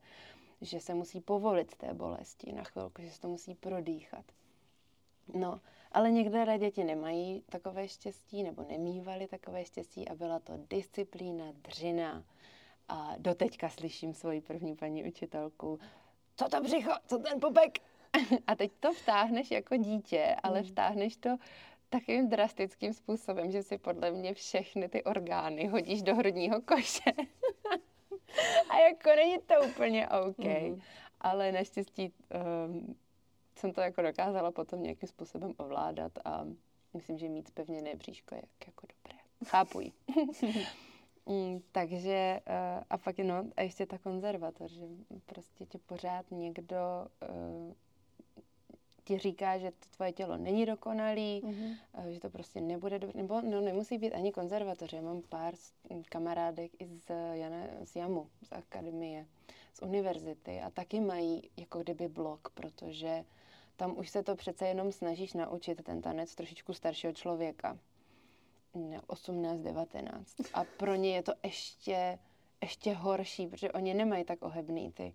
[0.62, 4.25] že se musí povolit té bolesti na chvilku, že se to musí prodýchat.
[5.34, 11.45] No, ale některé děti nemají takové štěstí nebo nemývaly takové štěstí a byla to disciplína,
[11.52, 12.23] dřina,
[12.89, 15.80] a doteďka slyším svoji první paní učitelku,
[16.36, 17.80] co to břicho, co ten pupek?
[18.47, 20.69] A teď to vtáhneš jako dítě, ale hmm.
[20.69, 21.38] vtáhneš to
[21.89, 27.12] takovým drastickým způsobem, že si podle mě všechny ty orgány hodíš do hrudního koše.
[28.69, 30.38] a jako není to úplně OK.
[30.38, 30.82] Mm.
[31.21, 32.13] Ale naštěstí
[32.67, 32.95] um,
[33.56, 36.45] jsem to jako dokázala potom nějakým způsobem ovládat a
[36.93, 39.19] myslím, že mít zpevněné bříško je jako dobré.
[39.45, 39.91] Chápuji.
[41.25, 44.86] Mm, takže uh, a pak no, a ještě ta konzervatoř, že
[45.25, 46.78] prostě tě pořád někdo
[47.30, 47.73] uh,
[49.10, 51.78] ti říká, že to tvoje tělo není dokonalý, mm-hmm.
[52.10, 54.95] že to prostě nebude dobře, nebo no, nemusí být ani konzervatoře.
[54.95, 55.54] Já mám pár
[56.10, 59.26] kamarádek i z, Jane, z JAMu, z akademie,
[59.74, 63.26] z univerzity a taky mají jako kdyby blok, protože
[63.76, 67.80] tam už se to přece jenom snažíš naučit ten tanec trošičku staršího člověka.
[69.08, 70.36] 18, 19.
[70.54, 72.19] A pro ně je to ještě,
[72.62, 75.13] ještě horší, protože oni nemají tak ohebný ty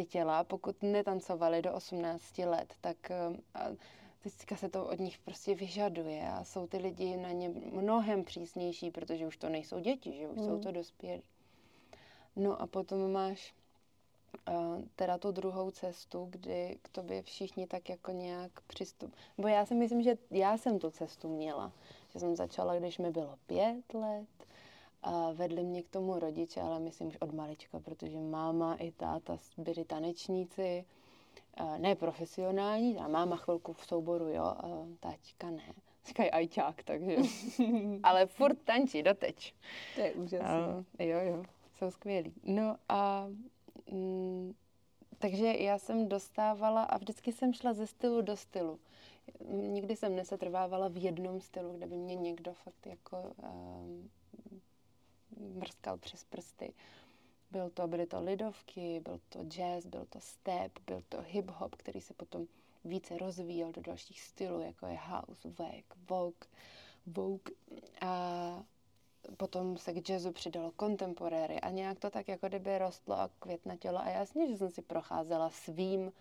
[0.00, 3.76] ty těla, pokud netancovali do 18 let, tak eh,
[4.22, 8.90] teďka se to od nich prostě vyžaduje a jsou ty lidi na ně mnohem přísnější,
[8.90, 10.44] protože už to nejsou děti, že už mm.
[10.44, 11.22] jsou to dospělí.
[12.36, 13.54] No a potom máš
[14.48, 19.14] uh, teda tu druhou cestu, kdy k tobě všichni tak jako nějak přistup.
[19.38, 21.72] Bo já si myslím, že já jsem tu cestu měla.
[22.12, 24.28] Že jsem začala, když mi bylo pět let,
[25.02, 29.36] a vedli mě k tomu rodiče, ale myslím už od malička, protože máma i táta
[29.56, 30.84] byli tanečníci,
[31.78, 35.74] ne profesionální, a máma chvilku v souboru, jo, a táťka ne.
[36.06, 37.16] Říkají ajťák, takže.
[38.02, 39.54] ale furt tančí doteď.
[39.94, 40.84] To je úžasné.
[40.98, 41.44] jo, jo,
[41.78, 42.32] jsou skvělí.
[42.44, 43.26] No a
[43.90, 44.54] mm,
[45.18, 48.78] takže já jsem dostávala a vždycky jsem šla ze stylu do stylu.
[49.50, 54.10] Nikdy jsem nesetrvávala v jednom stylu, kde by mě někdo fakt jako um,
[55.40, 56.72] mrskal přes prsty.
[57.50, 62.00] Byl to, byly to lidovky, byl to jazz, byl to step, byl to hip-hop, který
[62.00, 62.46] se potom
[62.84, 66.48] více rozvíjel do dalších stylů, jako je house, wake, vogue,
[67.06, 67.54] vogue.
[68.00, 68.64] A
[69.36, 73.98] potom se k jazzu přidalo contemporary a nějak to tak jako kdyby rostlo a květnatělo.
[73.98, 76.12] A jasně, že jsem si procházela svým, uh,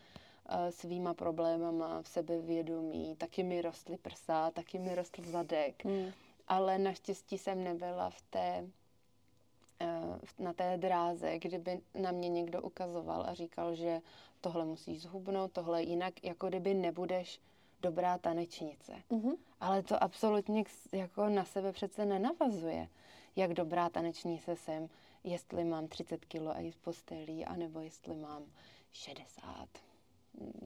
[0.69, 3.15] svýma problémama v sebevědomí.
[3.15, 5.85] Taky mi rostly prsa, taky mi rostl zadek.
[5.85, 6.11] Mm.
[6.47, 8.78] Ale naštěstí jsem nebyla v té Eh,
[10.39, 14.01] na té dráze, kdyby na mě někdo ukazoval a říkal, že
[14.41, 17.41] tohle musíš zhubnout, tohle jinak, jako kdyby nebudeš
[17.81, 18.93] dobrá tanečnice.
[19.11, 19.37] Mm-hmm.
[19.59, 22.87] Ale to absolutně jako na sebe přece nenavazuje.
[23.35, 24.89] Jak dobrá tanečnice jsem,
[25.23, 28.43] jestli mám 30 kilo a jít postelí, anebo jestli mám
[28.91, 29.88] 60.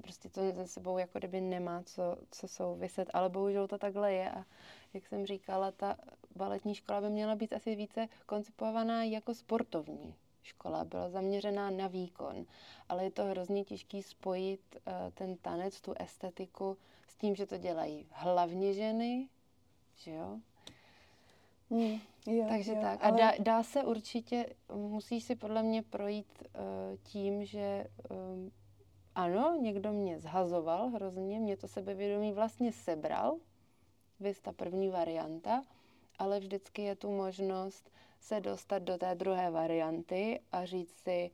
[0.01, 4.31] Prostě to se sebou jako kdyby nemá co, co souviset, ale bohužel to takhle je
[4.31, 4.45] a
[4.93, 5.97] jak jsem říkala, ta
[6.35, 12.45] baletní škola by měla být asi více koncipovaná jako sportovní škola, byla zaměřená na výkon,
[12.89, 17.57] ale je to hrozně těžký spojit uh, ten tanec, tu estetiku s tím, že to
[17.57, 19.29] dělají hlavně ženy,
[19.95, 20.39] že jo?
[21.69, 23.03] Mm, jo Takže jo, tak.
[23.03, 23.17] A ale...
[23.17, 28.51] dá, dá se určitě, musíš si podle mě projít uh, tím, že um,
[29.15, 33.37] ano, někdo mě zhazoval hrozně, mě to sebevědomí vlastně sebral,
[34.19, 35.63] vy ta první varianta,
[36.19, 41.31] ale vždycky je tu možnost se dostat do té druhé varianty a říct si,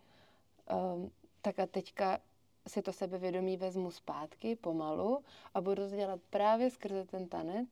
[0.94, 1.12] um,
[1.42, 2.20] tak a teďka
[2.68, 7.70] si to sebevědomí vezmu zpátky pomalu a budu to dělat právě skrze ten tanec,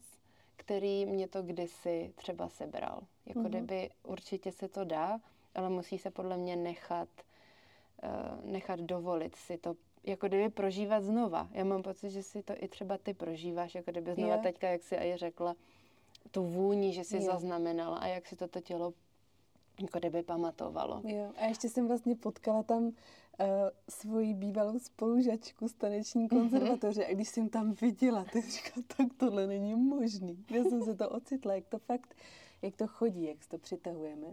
[0.56, 3.02] který mě to kdysi třeba sebral.
[3.26, 3.50] Jako mm-hmm.
[3.50, 5.20] kdyby určitě se to dá,
[5.56, 7.10] ale musí se podle mě nechat,
[8.04, 9.76] uh, nechat dovolit si to
[10.08, 11.50] jako kdyby prožívat znova.
[11.52, 14.42] Já mám pocit, že si to i třeba ty prožíváš, jako kdyby znova je.
[14.42, 15.56] teďka, jak si i řekla,
[16.32, 17.22] tu vůni, že si je.
[17.22, 18.94] zaznamenala a jak si toto tělo
[19.82, 21.02] jako kdyby pamatovalo.
[21.04, 21.32] Jo.
[21.38, 22.94] A ještě jsem vlastně potkala tam uh,
[23.90, 26.30] svoji bývalou spolužačku z taneční mhm.
[26.30, 27.12] konzervatoře mm-hmm.
[27.12, 30.46] a když jsem tam viděla, tak říkala, tak tohle není možný.
[30.52, 32.16] Já jsem se to ocitla, jak to fakt,
[32.62, 34.28] jak to chodí, jak to přitahujeme.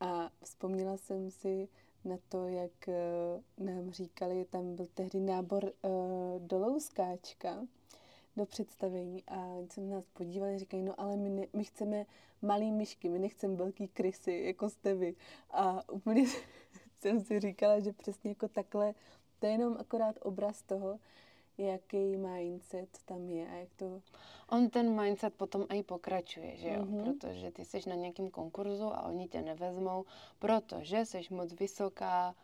[0.00, 1.68] A vzpomněla jsem si,
[2.08, 5.90] na to, jak uh, nám říkali, tam byl tehdy nábor uh,
[6.38, 7.66] do Louskáčka,
[8.36, 12.06] do představení a se na nás podívali říkají, no ale my, ne, my chceme
[12.42, 15.14] malý myšky, my nechceme velký krysy, jako jste vy.
[15.50, 16.26] A úplně
[17.00, 18.94] jsem si říkala, že přesně jako takhle,
[19.38, 20.98] to je jenom akorát obraz toho,
[21.58, 24.02] jaký mindset tam je a jak to...
[24.50, 26.82] On ten mindset potom i pokračuje, že jo?
[26.82, 27.04] Mm-hmm.
[27.04, 30.04] Protože ty jsi na nějakém konkurzu a oni tě nevezmou,
[30.38, 32.34] protože jsi moc vysoká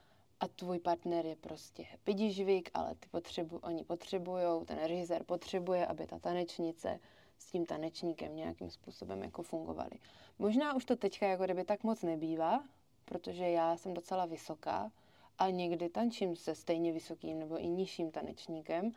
[0.41, 6.07] a tvůj partner je prostě pidižvík, ale ty potřebu, oni potřebují, ten režisér potřebuje, aby
[6.07, 7.01] ta tanečnice
[7.39, 9.99] s tím tanečníkem nějakým způsobem jako fungovaly.
[10.39, 12.65] Možná už to teďka jako kdyby tak moc nebývá,
[13.05, 14.91] protože já jsem docela vysoká,
[15.39, 18.93] a někdy tančím se stejně vysokým nebo i nižším tanečníkem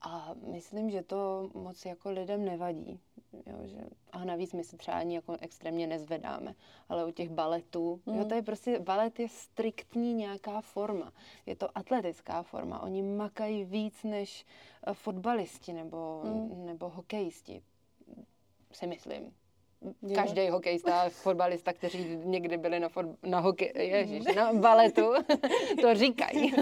[0.00, 3.00] a myslím, že to moc jako lidem nevadí.
[3.46, 3.78] Jo, že,
[4.12, 6.54] a navíc my se třeba ani jako extrémně nezvedáme,
[6.88, 8.14] ale u těch baletů, mm.
[8.14, 11.12] jo, to je prostě, balet je striktní nějaká forma.
[11.46, 12.82] Je to atletická forma.
[12.82, 14.46] Oni makají víc než
[14.86, 16.66] uh, fotbalisti nebo, mm.
[16.66, 17.62] nebo hokejisti,
[18.72, 19.34] si myslím.
[20.14, 22.88] Každý hokejista, fotbalista, kteří někdy byli na,
[23.22, 25.12] na hokej, ježiš, na baletu,
[25.80, 26.54] to říkají.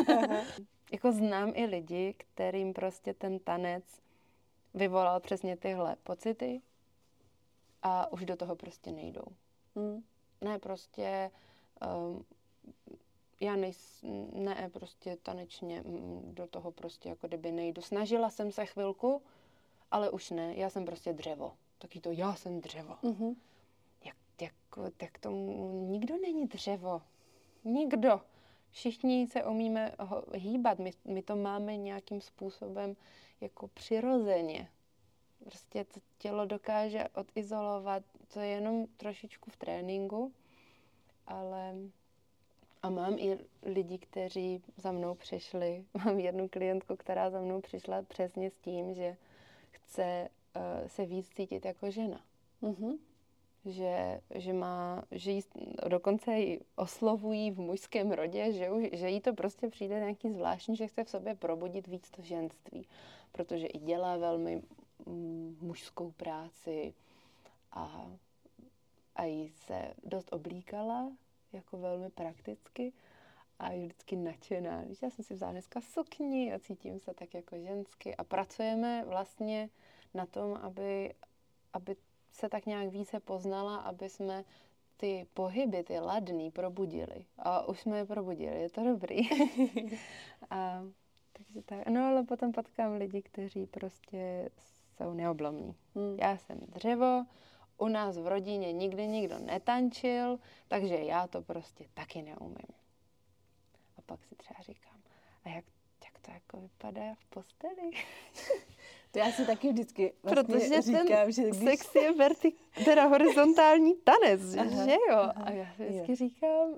[0.92, 3.85] jako znám i lidi, kterým prostě ten tanec
[4.74, 6.61] vyvolal přesně tyhle pocity
[7.83, 9.24] a už do toho prostě nejdou.
[9.76, 10.02] Hmm.
[10.40, 11.31] Ne, prostě
[12.07, 12.24] um,
[13.40, 17.83] já nejs, ne, prostě tanečně mm, do toho prostě jako kdyby nejdu.
[17.83, 19.22] Snažila jsem se chvilku,
[19.90, 21.52] ale už ne, já jsem prostě dřevo.
[21.78, 22.94] Taky to, já jsem dřevo.
[23.02, 23.36] Mm-hmm.
[24.04, 24.54] Jak, jak,
[25.02, 27.02] jak tomu, nikdo není dřevo.
[27.64, 28.20] Nikdo.
[28.70, 29.94] Všichni se umíme
[30.34, 32.96] hýbat, my, my to máme nějakým způsobem
[33.40, 34.70] jako přirozeně.
[35.44, 40.32] Prostě to tělo dokáže odizolovat, to je jenom trošičku v tréninku,
[41.26, 41.74] ale
[42.82, 45.84] a mám i lidi, kteří za mnou přišli.
[46.04, 49.16] Mám jednu klientku, která za mnou přišla přesně s tím, že
[49.70, 50.28] chce
[50.87, 52.20] se víc cítit jako žena.
[52.62, 52.98] Mm-hmm.
[53.64, 55.42] Že, že má, že jí,
[55.88, 60.87] dokonce ji oslovují v mužském rodě, že, že jí to prostě přijde nějaký zvláštní, že
[60.87, 62.87] chce v sobě probudit víc to ženství.
[63.32, 64.62] Protože i dělá velmi
[65.06, 66.94] mm, mužskou práci
[67.72, 68.11] a,
[69.16, 71.12] a jí se dost oblíkala
[71.52, 72.92] jako velmi prakticky
[73.58, 74.82] a je vždycky nadšená.
[74.82, 79.04] Víš, já jsem si vzala dneska sukni a cítím se tak jako žensky a pracujeme
[79.04, 79.70] vlastně
[80.18, 81.14] na tom, aby,
[81.72, 81.96] aby
[82.33, 84.44] se tak nějak více poznala, aby jsme
[84.96, 87.24] ty pohyby, ty ladný probudili.
[87.38, 89.18] A už jsme je probudili, je to dobrý.
[90.50, 90.83] a,
[91.33, 94.50] takže tak, no ale potom potkám lidi, kteří prostě
[94.96, 95.74] jsou neoblomní.
[95.94, 96.18] Hmm.
[96.18, 97.24] Já jsem dřevo,
[97.78, 102.72] u nás v rodině nikdy nikdo netančil, takže já to prostě taky neumím.
[103.96, 105.00] A pak si třeba říkám,
[105.44, 105.64] a jak,
[106.04, 107.90] jak to jako vypadá v posteli?
[109.10, 111.62] To já si taky vždycky vlastně Protože říkám, ten že když...
[111.62, 112.52] sex je verti...
[112.84, 115.16] teda horizontální tanec, aha, že jo?
[115.16, 116.16] Aha, a já si vždycky je.
[116.16, 116.74] říkám,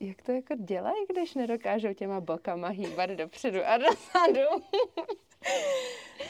[0.00, 4.64] jak to jako dělají, když nedokážou těma bokama hýbat dopředu a dozadu?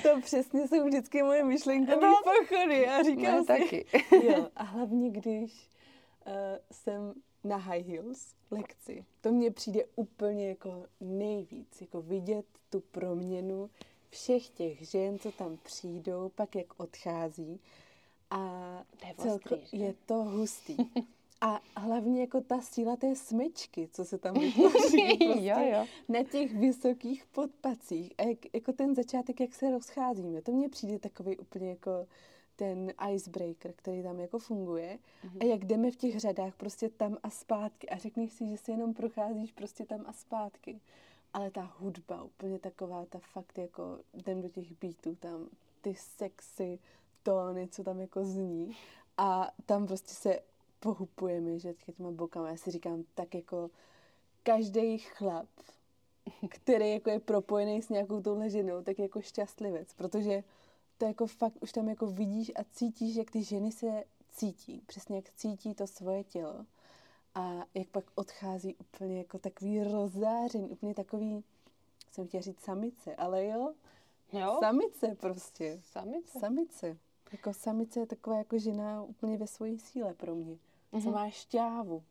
[0.02, 2.82] To přesně jsou vždycky moje myšlenkové no, pochody.
[2.82, 3.86] Já říkám no, si, taky.
[4.26, 5.68] jo, a hlavně když
[6.26, 6.32] uh,
[6.72, 7.14] jsem
[7.44, 13.70] na high heels lekci, to mně přijde úplně jako nejvíc, jako vidět tu proměnu
[14.10, 17.60] všech těch žen, co tam přijdou, pak jak odchází.
[18.30, 18.84] A
[19.16, 20.76] celko, je to hustý.
[21.42, 25.86] A hlavně jako ta síla té smyčky, co se tam vytvoří prostě jo, jo.
[26.08, 28.12] na těch vysokých podpacích.
[28.18, 32.06] A jak, jako ten začátek, jak se rozcházíme, to mně přijde takový úplně jako
[32.56, 34.98] ten icebreaker, který tam jako funguje.
[35.24, 35.38] Mm-hmm.
[35.40, 38.70] A jak jdeme v těch řadách prostě tam a zpátky a řekneš si, že si
[38.70, 40.80] jenom procházíš prostě tam a zpátky.
[41.32, 45.48] Ale ta hudba, úplně taková, ta fakt jako jdem do těch beatů, tam
[45.80, 46.78] ty sexy
[47.22, 48.76] tóny, co tam jako zní.
[49.16, 50.40] A tam prostě se
[50.80, 52.50] pohupujeme, že těma bokama.
[52.50, 53.70] Já si říkám, tak jako
[54.42, 55.48] každý chlap,
[56.48, 60.44] který jako je propojený s nějakou touhle ženou, tak je jako šťastlivec, protože
[60.98, 65.16] to jako fakt už tam jako vidíš a cítíš, jak ty ženy se cítí, přesně
[65.16, 66.66] jak cítí to svoje tělo
[67.34, 71.44] a jak pak odchází úplně jako takový rozáření, úplně takový,
[72.10, 73.74] jsem chtěla říct samice, ale jo,
[74.32, 74.56] jo?
[74.60, 75.80] samice prostě.
[75.82, 76.38] Samice.
[76.38, 76.96] Samice.
[77.32, 80.58] Jako samice je taková jako žena úplně ve své síle pro mě
[80.92, 81.02] mm-hmm.
[81.02, 82.02] co má šťávu.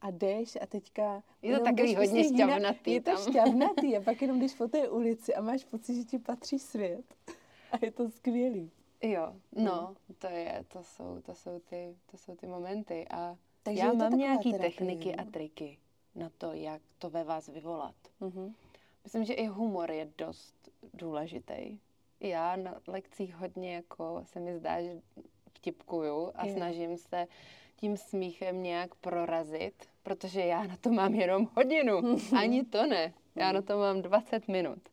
[0.00, 1.22] A jdeš a teďka...
[1.42, 5.34] Je to takový hodně šťavnatý Je to šťavnatý a pak jenom jdeš po té ulici
[5.34, 7.04] a máš pocit, že ti patří svět.
[7.72, 8.70] A je to skvělý.
[9.02, 9.94] Jo, no, no.
[10.18, 13.36] to je, to jsou, to jsou ty, to jsou ty momenty a
[13.66, 15.22] Takže já mám nějaké techniky no?
[15.22, 15.78] a triky
[16.14, 17.94] na to, jak to ve vás vyvolat.
[18.20, 18.54] Mm-hmm.
[19.04, 21.78] Myslím, že i humor je dost důležitý.
[22.20, 25.00] Já na lekcích hodně jako se mi zdá, že
[25.54, 26.54] vtipkuju a je.
[26.54, 27.26] snažím se
[27.76, 32.18] tím smíchem nějak prorazit, protože já na to mám jenom hodinu.
[32.38, 33.12] Ani to ne.
[33.34, 34.88] Já na to mám 20 minut.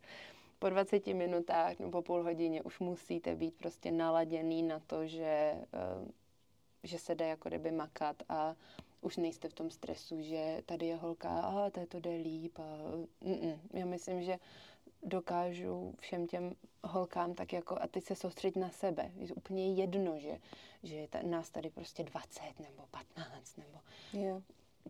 [0.60, 5.56] Po 20 minutách nebo po půl hodině už musíte být prostě naladěný na to, že,
[5.74, 6.12] eh,
[6.84, 8.56] že se jde jako kdyby makat a
[9.02, 12.60] už nejste v tom stresu, že tady je holka a to, to jde líp.
[12.60, 12.64] A,
[13.74, 14.40] já myslím, že
[15.04, 19.12] dokážu všem těm holkám tak jako, a teď se soustředit na sebe.
[19.16, 20.40] Je úplně jedno, že,
[20.84, 23.80] že je ta, nás tady prostě 20 nebo 15 nebo...
[24.14, 24.42] Yeah.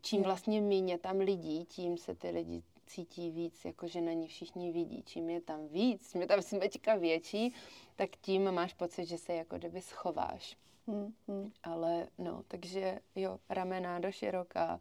[0.01, 0.27] Čím yeah.
[0.27, 4.71] vlastně méně tam lidí, tím se ty lidi cítí víc, jako že na ní všichni
[4.71, 5.03] vidí.
[5.03, 7.53] Čím je tam víc, čím je tam smečka větší,
[7.95, 10.57] tak tím máš pocit, že se jako kdyby schováš.
[10.88, 11.51] Hmm, hmm.
[11.63, 14.79] Ale no, takže jo, ramena do široká,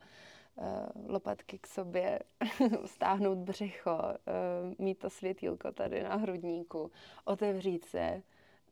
[0.59, 2.21] Eh, lopatky k sobě,
[2.87, 6.91] stáhnout břicho, eh, mít to světýlko tady na hrudníku,
[7.25, 8.23] otevřít se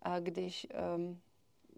[0.02, 0.66] a když
[0.96, 1.20] um,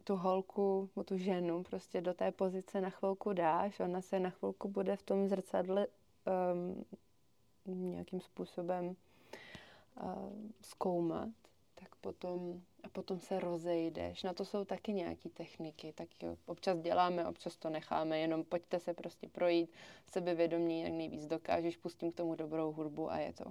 [0.05, 4.69] tu holku, tu ženu prostě do té pozice na chvilku dáš, ona se na chvilku
[4.69, 5.87] bude v tom zrcadle
[6.55, 6.85] um,
[7.65, 8.95] nějakým způsobem uh,
[10.61, 11.29] zkoumat,
[11.83, 14.23] tak potom, a potom se rozejdeš.
[14.23, 18.81] Na to jsou taky nějaké techniky, tak jo, občas děláme, občas to necháme, jenom pojďte
[18.81, 19.71] se prostě projít,
[20.13, 23.45] sebevědomí, jak nejvíc dokážeš, pustím k tomu dobrou hudbu a je to.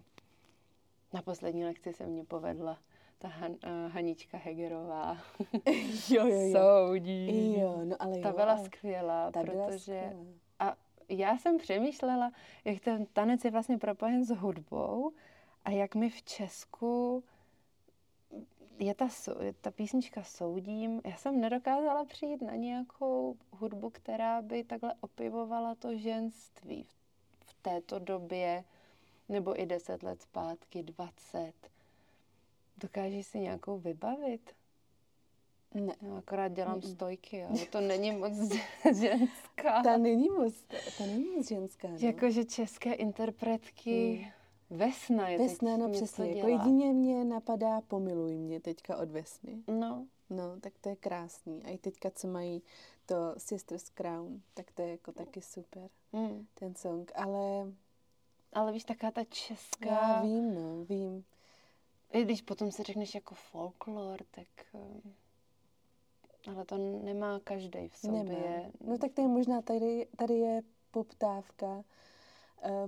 [1.13, 2.79] Na poslední lekci se mě povedla
[3.17, 5.17] ta Han, uh, Hanička Hegerová.
[6.09, 6.51] jo, jo, jo.
[6.51, 7.59] Soudí.
[7.59, 9.79] Jo, no ale Ta jo, byla ale skvělá, ta byla protože...
[9.79, 10.25] skvělá.
[10.59, 10.75] A
[11.09, 12.31] já jsem přemýšlela,
[12.65, 15.11] jak ten tanec je vlastně propojen s hudbou
[15.65, 17.23] a jak my v Česku
[18.81, 19.07] je ta,
[19.61, 21.01] ta písnička Soudím.
[21.05, 26.83] Já jsem nedokázala přijít na nějakou hudbu, která by takhle opivovala to ženství
[27.45, 28.63] v, této době,
[29.29, 31.53] nebo i deset let zpátky, dvacet.
[32.77, 34.55] Dokážeš si nějakou vybavit?
[35.73, 36.93] Ne, No, akorát dělám Mm-mm.
[36.93, 38.33] stojky, ale to není moc
[38.99, 39.83] ženská.
[39.83, 40.53] ta není moc,
[40.97, 41.97] ta není moc ženská, no.
[41.99, 44.31] Jakože české interpretky,
[44.71, 49.63] Vesna je Vesna, no přesně, jako jedině mě napadá Pomiluj mě teďka od Vesny.
[49.67, 51.63] No, No, tak to je krásný.
[51.63, 52.61] A i teďka, co mají
[53.05, 56.47] to Sisters Crown, tak to je jako taky super, mm.
[56.53, 57.11] ten song.
[57.15, 57.71] Ale
[58.53, 61.23] ale víš, taká ta česká, já vím, no, vím.
[62.11, 64.47] i když potom si řekneš jako folklor, tak...
[64.75, 68.23] eh, Ale to nemá každý v sobě.
[68.23, 68.71] Nemá.
[68.81, 70.61] No tak to je možná, tady, tady je
[70.91, 71.83] poptávka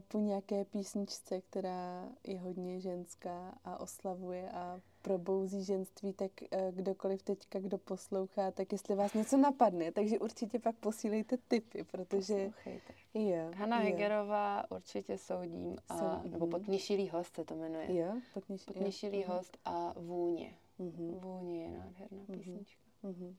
[0.08, 7.24] po nějaké písničce, která je hodně ženská a oslavuje a probouzí ženství, tak uh, kdokoliv
[7.24, 12.94] teďka, kdo poslouchá, tak jestli vás něco napadne, takže určitě pak posílejte tipy, protože Poslouchejte.
[13.14, 16.48] jo, Hanna jo, Hegerová určitě soudím, a, Sou- nebo.
[16.48, 17.96] Podněšilý host se to jmenuje.
[17.98, 20.54] jo, potněš, Podněšilý jo, host a Vůně.
[20.80, 22.38] mhm, Vůně je nádherná Mhm.
[22.40, 22.82] písnička.
[23.04, 23.36] mhm.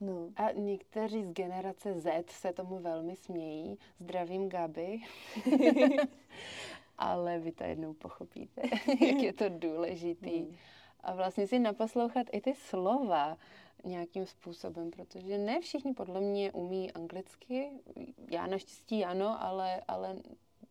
[0.00, 3.78] No, A někteří z generace Z se tomu velmi smějí.
[4.00, 5.00] Zdravím Gabi.
[6.98, 10.40] Ale vy to jednou pochopíte, jak je to důležitý.
[10.40, 10.56] Mm.
[11.00, 13.36] A vlastně si naposlouchat i ty slova
[13.84, 17.70] nějakým způsobem, protože ne všichni podle mě umí anglicky.
[18.30, 20.16] Já naštěstí ano, ale, ale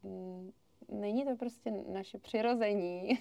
[0.04, 0.52] mm,
[0.92, 3.20] není to prostě naše přirození.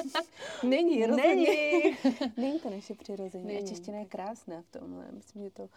[0.62, 1.34] Není, rozhodně.
[1.34, 1.96] Není.
[2.36, 3.44] Není to naše přirození.
[3.44, 3.68] A Není.
[3.68, 5.12] čeština je krásná v tomhle.
[5.12, 5.68] Myslím, že to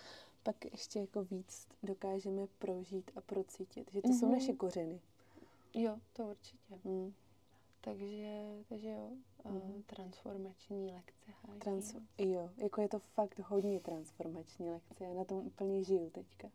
[0.44, 3.92] pak ještě jako víc dokážeme prožít a procítit.
[3.92, 4.36] Že to jsou Mhm.
[4.36, 5.00] naše kořeny.
[5.74, 6.76] Jo, to určitě.
[6.84, 7.14] Mm.
[7.82, 9.10] Takže, takže jo,
[9.44, 11.32] uh, transformační lekce.
[11.48, 11.60] Hájí.
[11.60, 15.04] Trans- jo, jako je to fakt hodně transformační lekce.
[15.04, 16.48] Já na tom úplně žiju teďka.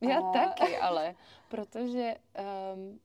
[0.00, 1.14] Já A- taky, ale
[1.48, 2.14] protože
[2.74, 3.00] um,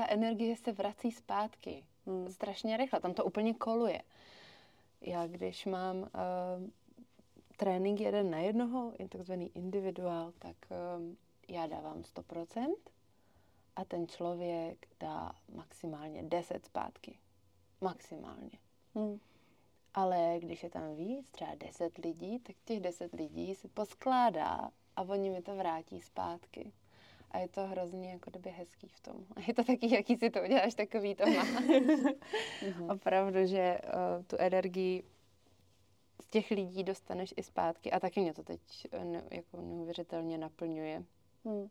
[0.00, 2.30] ta energie se vrací zpátky Mm.
[2.30, 4.02] strašně rychle, tam to úplně koluje.
[5.00, 6.72] Já když mám um,
[7.56, 10.56] trénink jeden na jednoho, je takzvaný individuál, tak
[10.98, 11.16] um,
[11.48, 12.74] já dávám 100%
[13.76, 17.18] a ten člověk dá maximálně 10 zpátky.
[17.80, 18.58] Maximálně.
[18.94, 19.20] Mm.
[19.94, 25.02] Ale když je tam víc, třeba 10 lidí, tak těch 10 lidí se poskládá a
[25.02, 26.72] oni mi to vrátí zpátky.
[27.30, 29.14] A je to hrozně jako kdyby hezký v tom.
[29.36, 31.42] A je to taky, jaký si to uděláš, takový to má.
[31.42, 32.90] Mhm.
[32.90, 35.04] Opravdu, že uh, tu energii
[36.22, 37.92] z těch lidí dostaneš i zpátky.
[37.92, 38.60] A taky mě to teď
[38.98, 41.04] uh, ne, jako neuvěřitelně naplňuje.
[41.44, 41.68] Mm.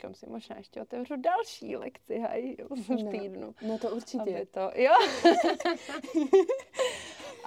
[0.00, 3.10] Kam si možná ještě otevřu další lekci, haj, v No.
[3.10, 3.54] týdnu.
[3.66, 4.20] No to určitě.
[4.20, 4.92] Aby to, jo.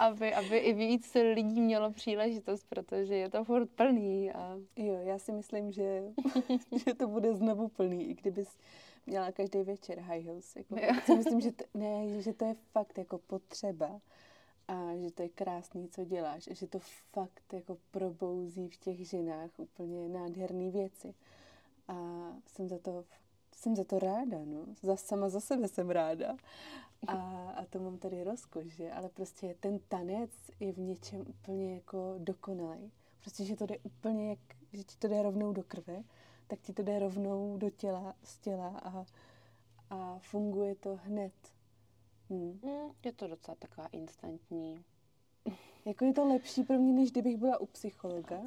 [0.01, 5.19] aby, aby i víc lidí mělo příležitost, protože je to furt plný a Jo, já
[5.19, 6.03] si myslím, že,
[6.85, 8.57] že to bude znovu plný, i kdybys
[9.05, 10.59] měla každý večer high house.
[10.59, 11.01] Jako, Jo.
[11.05, 14.01] si myslím, že to, ne, že to je fakt jako potřeba
[14.67, 16.79] a že to je krásný, co děláš, a že to
[17.11, 21.13] fakt jako probouzí v těch ženách úplně nádherné věci.
[21.87, 21.95] A
[22.47, 23.05] jsem za to,
[23.55, 24.65] jsem za to ráda, no.
[24.81, 26.37] Za, sama za sebe jsem ráda.
[27.07, 28.91] A, a to mám tady rozkoš, že?
[28.91, 32.91] Ale prostě ten tanec je v něčem úplně jako dokonalý.
[33.19, 34.39] Prostě, že to jde úplně jak,
[34.73, 36.03] že ti to jde rovnou do krve,
[36.47, 39.05] tak ti to jde rovnou do těla, z těla a,
[39.89, 41.33] a funguje to hned.
[42.29, 42.59] Hmm.
[42.63, 44.83] mm, je to docela taková instantní.
[45.85, 48.41] Jako je to lepší pro mě, než kdybych byla u psychologa,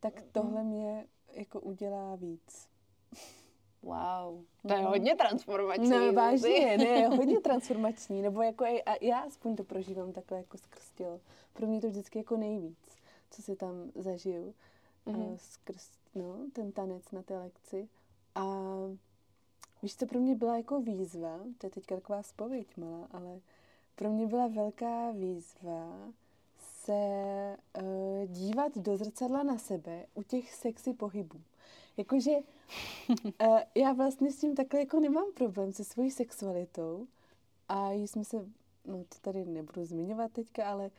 [0.00, 2.68] tak tohle mě jako udělá víc.
[3.82, 4.86] Wow, to je Mhm.
[4.88, 5.90] hodně transformační.
[5.90, 10.58] No vážně, ne, hodně transformační, nebo jako i, a já aspoň to prožívám takhle jako
[10.58, 11.20] skrz tělo.
[11.52, 12.78] Pro mě to vždycky jako nejvíc,
[13.30, 14.54] co si tam zažiju
[15.06, 15.20] Mhm.
[15.20, 15.38] mm.
[15.38, 17.88] skrz no, ten tanec na té lekci.
[18.34, 18.44] A
[19.82, 23.40] víš, co pro mě byla jako výzva, to je teďka taková spověď malá, ale
[23.96, 25.92] pro mě byla velká výzva
[26.58, 31.40] se uh, dívat do zrcadla na sebe u těch sexy pohybů.
[32.00, 37.06] Jakože uh, já vlastně s tím takhle jako nemám problém se svojí sexualitou
[37.68, 38.36] a jsme se,
[38.84, 40.90] no to tady nebudu zmiňovat teďka, ale,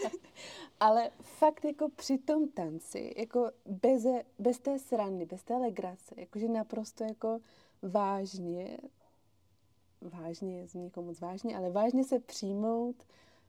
[0.80, 4.06] ale fakt jako při tom tanci, jako bez,
[4.38, 7.40] bez té srandy, bez té legrace, jakože naprosto jako
[7.82, 8.78] vážně,
[10.00, 12.96] vážně, zní jako moc vážně, ale vážně se přijmout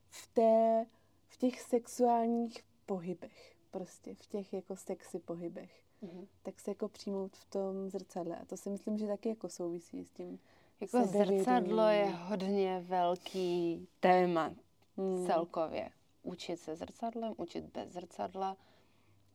[0.10, 0.86] v, té,
[1.30, 5.83] v těch sexuálních pohybech, prostě v těch jako sexy pohybech.
[6.04, 6.28] Mm-hmm.
[6.44, 8.38] Tak se jako přijmout v tom zrcadle.
[8.38, 10.40] A to si myslím, že taky jako souvisí s tím
[10.82, 14.54] Jako zrcadlo je hodně velký téma
[14.98, 15.26] mm.
[15.26, 15.90] celkově.
[16.24, 18.58] Učit se zrcadlem, učit bez zrcadla.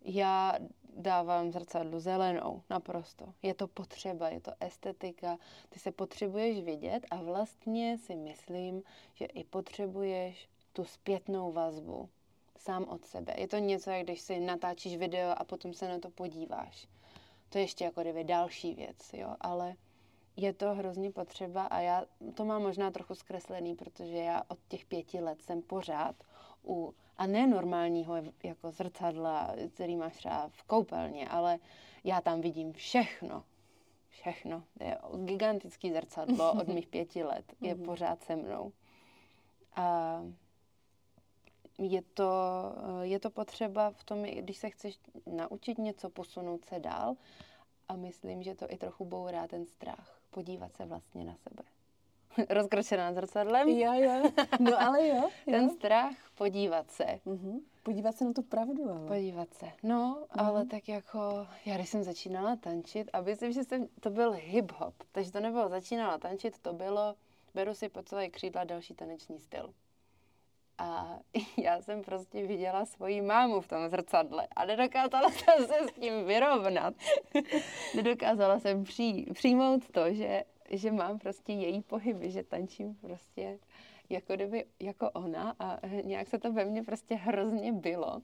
[0.03, 0.55] Já
[0.97, 3.35] dávám zrcadlu zelenou, naprosto.
[3.43, 5.39] Je to potřeba, je to estetika,
[5.69, 8.83] ty se potřebuješ vidět a vlastně si myslím,
[9.15, 12.09] že i potřebuješ tu zpětnou vazbu
[12.61, 13.35] sám od sebe.
[13.37, 16.89] Je to něco, jak když si natáčíš video a potom se na to podíváš.
[17.49, 19.75] To je ještě jako kdyby další věc, jo, ale
[20.37, 22.05] je to hrozně potřeba a já
[22.35, 26.17] to mám možná trochu zkreslený, protože já od těch pěti let jsem pořád
[26.65, 31.59] u, a ne normálního jako zrcadla, který máš třeba v koupelně, ale
[32.05, 33.45] já tam vidím všechno,
[34.09, 34.63] všechno.
[34.81, 37.85] Je gigantický zrcadlo od mých pěti let, je mhm.
[37.85, 38.73] pořád se mnou.
[39.77, 40.21] A
[41.79, 42.33] je to,
[43.03, 47.17] je to potřeba v tom, když se chceš naučit něco, posunout se dál
[47.89, 51.63] a myslím, že to i trochu bourá ten strach, podívat se vlastně na sebe.
[52.49, 53.69] Rozkročená zrcadlem.
[53.69, 55.15] Jo, jo, no ale jo.
[55.47, 55.53] jo.
[55.53, 57.05] Ten strach, podívat se.
[57.27, 57.61] Uh-huh.
[57.83, 59.07] Podívat se na tu pravdu, ale.
[59.07, 60.47] Podívat se, no, uh-huh.
[60.47, 64.93] ale tak jako, já když jsem začínala tančit, a myslím, že jsem, to byl hip-hop,
[65.13, 67.15] takže to nebylo začínala tančit, to bylo,
[67.55, 69.75] beru si pod své křídla další taneční styl.
[70.79, 71.19] A
[71.57, 76.25] já jsem prostě viděla svoji mámu v tom zrcadle a nedokázala jsem se s tím
[76.25, 76.95] vyrovnat.
[77.97, 83.59] nedokázala jsem přij, přijmout to, že, že mám prostě její pohyby, že tančím prostě
[84.11, 88.23] jako kdyby jako ona a nějak se to ve mně prostě hrozně bylo.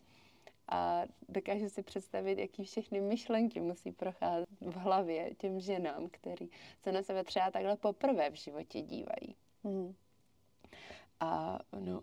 [0.68, 6.48] A dokážu si představit, jaký všechny myšlenky musí procházet v hlavě těm ženám, který
[6.82, 9.36] se na sebe třeba takhle poprvé v životě dívají.
[9.64, 9.94] Hmm.
[11.20, 12.00] A no,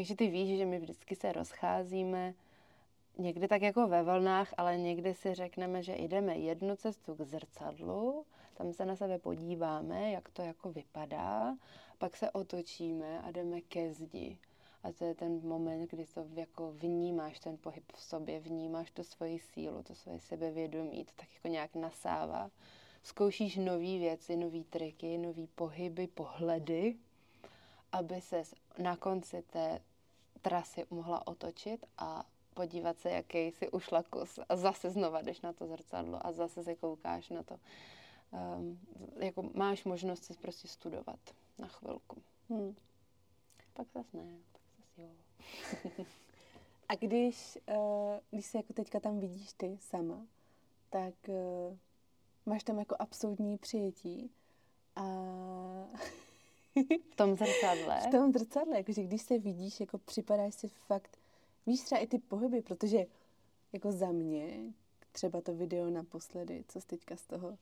[0.00, 2.34] takže ty víš, že my vždycky se rozcházíme
[3.18, 8.24] někdy tak jako ve vlnách, ale někdy si řekneme, že jdeme jednu cestu k zrcadlu,
[8.54, 11.56] tam se na sebe podíváme, jak to jako vypadá,
[11.98, 14.38] pak se otočíme a jdeme ke zdi.
[14.82, 19.02] A to je ten moment, kdy to jako vnímáš ten pohyb v sobě, vnímáš tu
[19.02, 22.50] svoji sílu, to svoje sebevědomí, to tak jako nějak nasává.
[23.02, 26.96] Zkoušíš nové věci, nové triky, nové pohyby, pohledy,
[27.92, 28.42] aby se
[28.78, 29.80] na konci té
[30.42, 32.24] trasy mohla otočit a
[32.54, 36.64] podívat se, jaký jsi ušla kus a zase znova jdeš na to zrcadlo a zase
[36.64, 37.58] se koukáš na to.
[38.30, 38.80] Um,
[39.16, 41.20] jako máš možnost si prostě studovat
[41.58, 42.22] na chvilku.
[42.48, 42.76] Hmm.
[43.74, 46.04] Pak zase ne, pak zase jo.
[46.88, 50.26] a když, uh, když se jako teďka tam vidíš ty sama,
[50.90, 51.76] tak uh,
[52.46, 54.30] máš tam jako absolutní přijetí
[54.96, 55.02] a
[57.12, 58.00] v tom zrcadle?
[58.00, 61.18] v tom zrcadle, jakože když se vidíš, jako připadáš si fakt,
[61.66, 63.06] víš třeba i ty pohyby, protože
[63.72, 64.72] jako za mě,
[65.12, 67.58] třeba to video naposledy, co jsi teďka z toho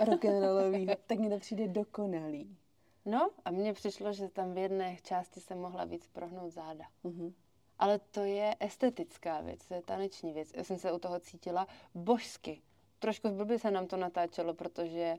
[0.00, 2.56] rock'n'rollového, tak mi to přijde dokonalý.
[3.04, 6.84] No a mně přišlo, že tam v jedné části se mohla víc prohnout záda.
[7.04, 7.32] Uh-huh.
[7.78, 10.52] Ale to je estetická věc, to je taneční věc.
[10.54, 12.62] Já jsem se u toho cítila božsky.
[12.98, 15.16] Trošku blbě se nám to natáčelo, protože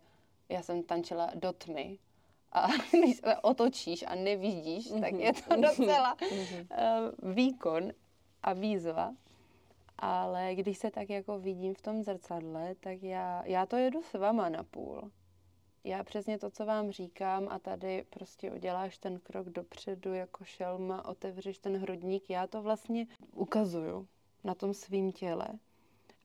[0.49, 1.99] já jsem tančila do tmy
[2.53, 5.01] a když se otočíš a nevidíš, mm-hmm.
[5.01, 7.91] tak je to docela uh, výkon
[8.43, 9.15] a výzva.
[9.97, 14.13] Ale když se tak jako vidím v tom zrcadle, tak já, já to jedu s
[14.13, 15.11] vama na půl.
[15.83, 21.05] Já přesně to, co vám říkám a tady prostě uděláš ten krok dopředu jako šelma,
[21.05, 24.07] otevřeš ten hrudník, já to vlastně ukazuju
[24.43, 25.47] na tom svým těle.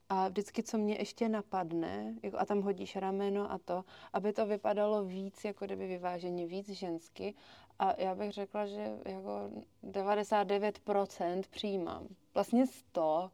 [0.09, 4.47] A vždycky, co mě ještě napadne, jako a tam hodíš rameno a to, aby to
[4.47, 7.35] vypadalo víc, jako kdyby vyvážení víc žensky.
[7.79, 9.51] A já bych řekla, že jako
[9.85, 12.09] 99% přijímám.
[12.35, 13.31] Vlastně 100,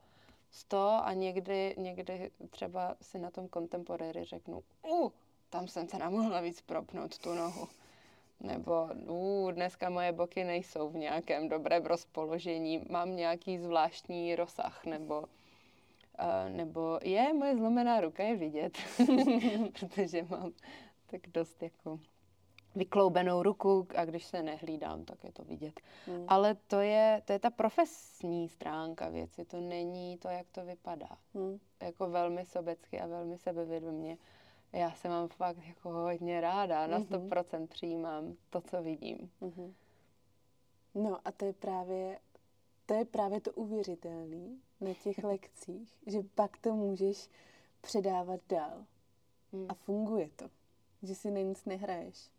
[0.51, 5.11] 100 a někdy, někdy třeba si na tom contemporary řeknu, uh,
[5.51, 7.69] tam jsem se mohla víc propnout tu nohu.
[8.41, 15.25] Nebo uh, dneska moje boky nejsou v nějakém dobrém rozpoložení, mám nějaký zvláštní rozsah, nebo
[16.19, 18.79] Uh, nebo je, moje zlomená ruka je vidět,
[19.81, 20.53] protože mám
[21.07, 22.01] tak dost jako
[22.75, 25.81] vykloubenou ruku a když se nehlídám, tak je to vidět.
[26.07, 26.25] Hmm.
[26.29, 31.09] Ale to je, to je ta profesní stránka věci, to není to, jak to vypadá.
[31.35, 31.59] Hmm.
[31.83, 34.19] Jako velmi sobecky a velmi sebevědomě.
[34.73, 37.67] Já se mám fakt jako hodně ráda, na 100% hmm.
[37.67, 39.31] přijímám to, co vidím.
[39.41, 39.75] Hmm.
[40.95, 42.19] No a to je právě
[42.87, 47.31] to je právě to uvěřitelné na těch lekcích, že pak to můžeš
[47.81, 48.85] předávat dál.
[49.53, 49.67] Hmm.
[49.69, 50.51] A funguje to.
[51.03, 52.31] Že si na nic nehraješ.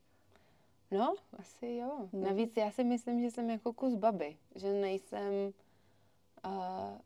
[0.91, 2.09] No, asi jo.
[2.13, 2.21] No.
[2.21, 4.37] Navíc já si myslím, že jsem jako kus baby.
[4.55, 5.53] Že nejsem...
[6.45, 6.99] Uh,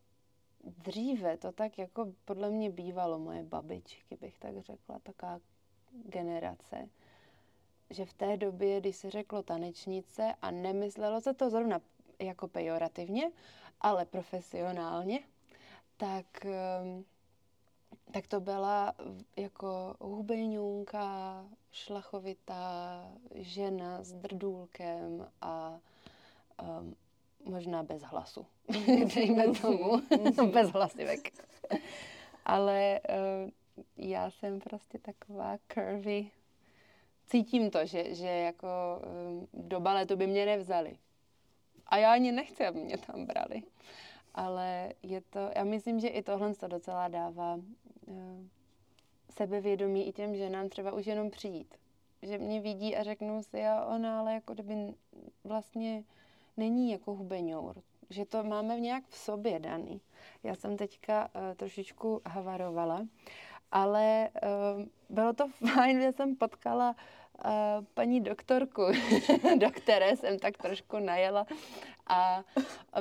[0.63, 5.39] dříve to tak jako podle mě bývalo moje babičky, bych tak řekla, taká
[5.91, 6.89] generace.
[7.89, 11.81] Že v té době, když se řeklo tanečnice a nemyslelo se to zrovna
[12.19, 13.31] jako pejorativně,
[13.81, 15.19] ale profesionálně,
[15.97, 17.03] tak, ehm,
[18.11, 18.93] tak to byla
[19.37, 23.03] jako hubeňůnka, šlachovitá
[23.35, 25.79] žena s drdůlkem a
[26.61, 26.95] um,
[27.45, 28.45] možná bez hlasu,
[29.15, 30.01] dejme tomu,
[30.51, 31.33] bez hlasivek.
[32.45, 33.49] Ale uh,
[33.97, 36.31] já jsem prostě taková curvy.
[37.27, 38.67] Cítím to, že, že jako
[39.29, 40.97] um, do baletu by mě nevzali.
[41.89, 43.63] A já ani nechci, aby mě tam brali.
[44.35, 47.63] Ale je to, já myslím, že i tohle to docela dává uh,
[49.29, 51.75] sebevědomí i těm ženám třeba už jenom přijít.
[52.21, 54.93] Že mě vidí a řeknou si, a ona ale jako kdyby
[55.43, 56.03] vlastně
[56.57, 57.81] není jako hubeňour.
[58.09, 60.01] Že to máme nějak v sobě daný.
[60.43, 63.07] Já jsem teďka uh, trošičku havarovala,
[63.71, 66.95] ale uh, bylo to fajn, že jsem potkala uh,
[67.93, 68.81] paní doktorku,
[69.57, 71.45] do které jsem tak trošku najela
[72.07, 72.43] a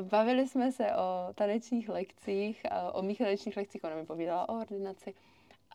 [0.01, 2.63] bavili jsme se o tanečních lekcích,
[2.93, 5.15] o mých tanečních lekcích, ona mi povídala o ordinaci.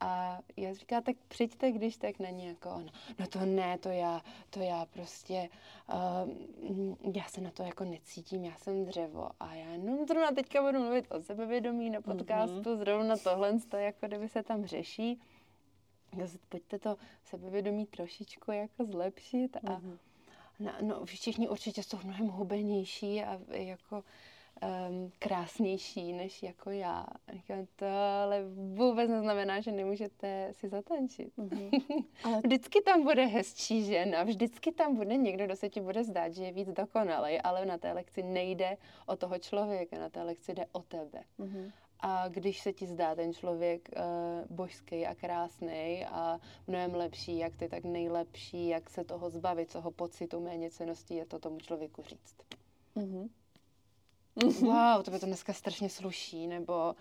[0.02, 2.92] A já říká, tak přijďte, když tak na ní jako ona.
[3.20, 5.50] No to ne, to já, to já prostě,
[5.94, 9.30] uh, já se na to jako necítím, já jsem dřevo.
[9.40, 12.78] A já no zrovna teďka budu mluvit o sebevědomí na podcastu, mm-hmm.
[12.78, 15.22] zrovna tohle, to jako kdyby se tam řeší
[16.50, 19.98] pojďte to sebevědomí trošičku jako zlepšit a mm-hmm.
[20.60, 24.04] no, no, všichni určitě jsou mnohem hubenější a jako
[24.64, 27.06] um, krásnější než jako já.
[27.76, 27.86] To
[28.24, 31.38] ale vůbec neznamená, že nemůžete si zatančit.
[31.38, 32.06] Mm-hmm.
[32.24, 32.42] Ale...
[32.46, 36.44] vždycky tam bude hezčí žena, vždycky tam bude někdo, kdo se ti bude zdát, že
[36.44, 40.66] je víc dokonalý, ale na té lekci nejde o toho člověka, na té lekci jde
[40.72, 41.24] o tebe.
[41.40, 41.72] Mm-hmm.
[42.06, 47.56] A když se ti zdá ten člověk uh, božský a krásný a mnohem lepší, jak
[47.56, 52.36] ty, tak nejlepší, jak se toho zbavit, toho pocitu méněcenosti, je to tomu člověku říct.
[52.96, 53.30] Mm-hmm.
[54.62, 56.96] Wow, to by to dneska strašně sluší, nebo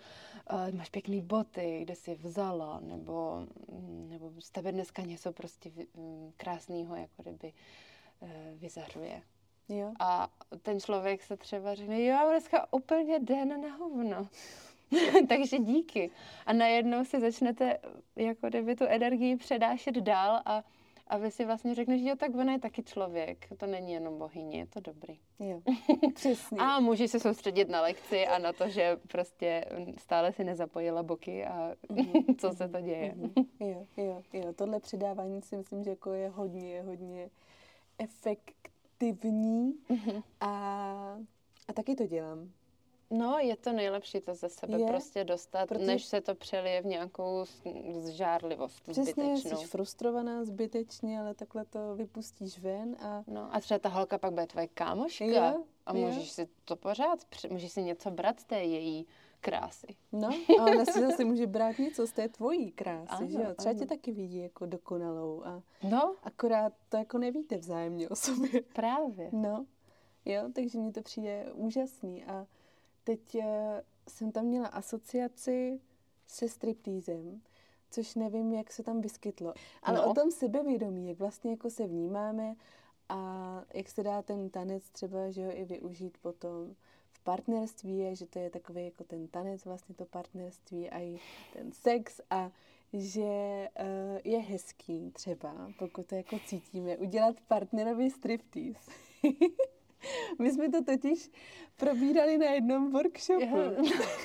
[0.53, 5.71] uh, máš pěkný boty, kde jsi vzala, nebo, mm, nebo z tebe dneska něco prostě
[5.93, 7.53] um, krásného, jako kdyby
[8.19, 9.21] uh, vyzařuje.
[9.69, 9.93] Jo.
[9.99, 10.29] A
[10.61, 14.27] ten člověk se třeba řekne, jo, dneska úplně den na hovno.
[15.29, 16.11] Takže díky.
[16.45, 17.77] A najednou si začnete
[18.15, 20.63] jako kdyby tu energii předášet dál a,
[21.07, 23.47] a vy si vlastně řekneš, že jo, tak ona je taky člověk.
[23.57, 25.19] To není jenom bohyně, je to dobrý.
[25.39, 25.61] Jo,
[26.13, 26.57] přesně.
[26.59, 29.65] a můžeš se soustředit na lekci a na to, že prostě
[29.97, 32.35] stále si nezapojila boky a mm-hmm.
[32.39, 33.13] co se to děje.
[33.17, 33.45] Mm-hmm.
[33.59, 34.53] Jo, jo, jo.
[34.53, 37.29] Tohle přidávání si myslím, že jako je hodně, hodně
[37.97, 40.23] efektivní mm-hmm.
[40.41, 40.49] a,
[41.67, 42.49] a taky to dělám.
[43.13, 45.85] No, je to nejlepší to ze sebe je, prostě dostat, protože...
[45.85, 47.45] než se to přelije v nějakou
[47.99, 49.57] zžárlivost Přesně, zbytečnou.
[49.57, 53.23] jsi frustrovaná zbytečně, ale takhle to vypustíš ven a...
[53.27, 55.53] No a třeba ta holka pak bude tvoje kámoška je,
[55.85, 56.45] a můžeš je.
[56.45, 59.07] si to pořád, můžeš si něco brát z té její
[59.41, 59.87] krásy.
[60.11, 60.27] No,
[60.59, 63.53] a ona si zase může brát něco z té tvojí krásy, ano, že jo?
[63.57, 63.79] Třeba ano.
[63.79, 66.15] tě taky vidí jako dokonalou a no.
[66.23, 68.61] akorát to jako nevíte vzájemně o sobě.
[68.73, 69.29] Právě.
[69.31, 69.65] No,
[70.25, 72.47] jo, takže mně to přijde úžasný a
[73.03, 75.79] teď eh, jsem tam měla asociaci
[76.27, 77.41] se striptýzem,
[77.89, 79.53] což nevím, jak se tam vyskytlo.
[79.83, 80.11] Ale no.
[80.11, 82.55] o tom sebevědomí, jak vlastně jako se vnímáme
[83.09, 86.75] a jak se dá ten tanec třeba, že ho i využít potom
[87.11, 91.19] v partnerství, že to je takový jako ten tanec, vlastně to partnerství a i
[91.53, 92.51] ten sex a
[92.93, 98.91] že uh, je hezký třeba, pokud to jako cítíme, udělat partnerovi striptease.
[100.39, 101.29] My jsme to totiž
[101.77, 103.57] probírali na jednom workshopu.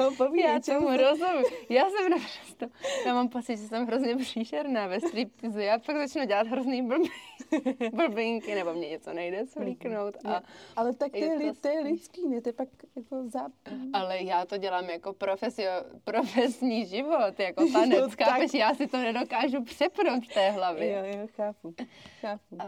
[0.00, 1.44] No, povídej, Já tomu se- rozumím.
[1.68, 2.66] Já jsem naprosto,
[3.06, 5.58] já mám pocit, že jsem hrozně příšerná ve striptizu.
[5.58, 7.10] Já pak začnu dělat hrozný blbý,
[7.92, 10.16] blbinky, nebo mě něco nejde svlíknout.
[10.24, 10.42] A,
[10.76, 12.40] Ale tak to je to li, to je spíš- lidský, ne?
[12.40, 13.52] To je pak jako záp...
[13.92, 15.70] ale já to dělám jako profesio,
[16.04, 18.28] profesní život, jako tanec, tak.
[18.28, 18.54] chápeš?
[18.54, 20.92] Já si to nedokážu přepnout v té hlavě.
[20.92, 21.74] Jo, jo, chápu.
[22.20, 22.56] chápu.
[22.58, 22.66] A,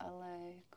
[0.00, 0.73] ale jako...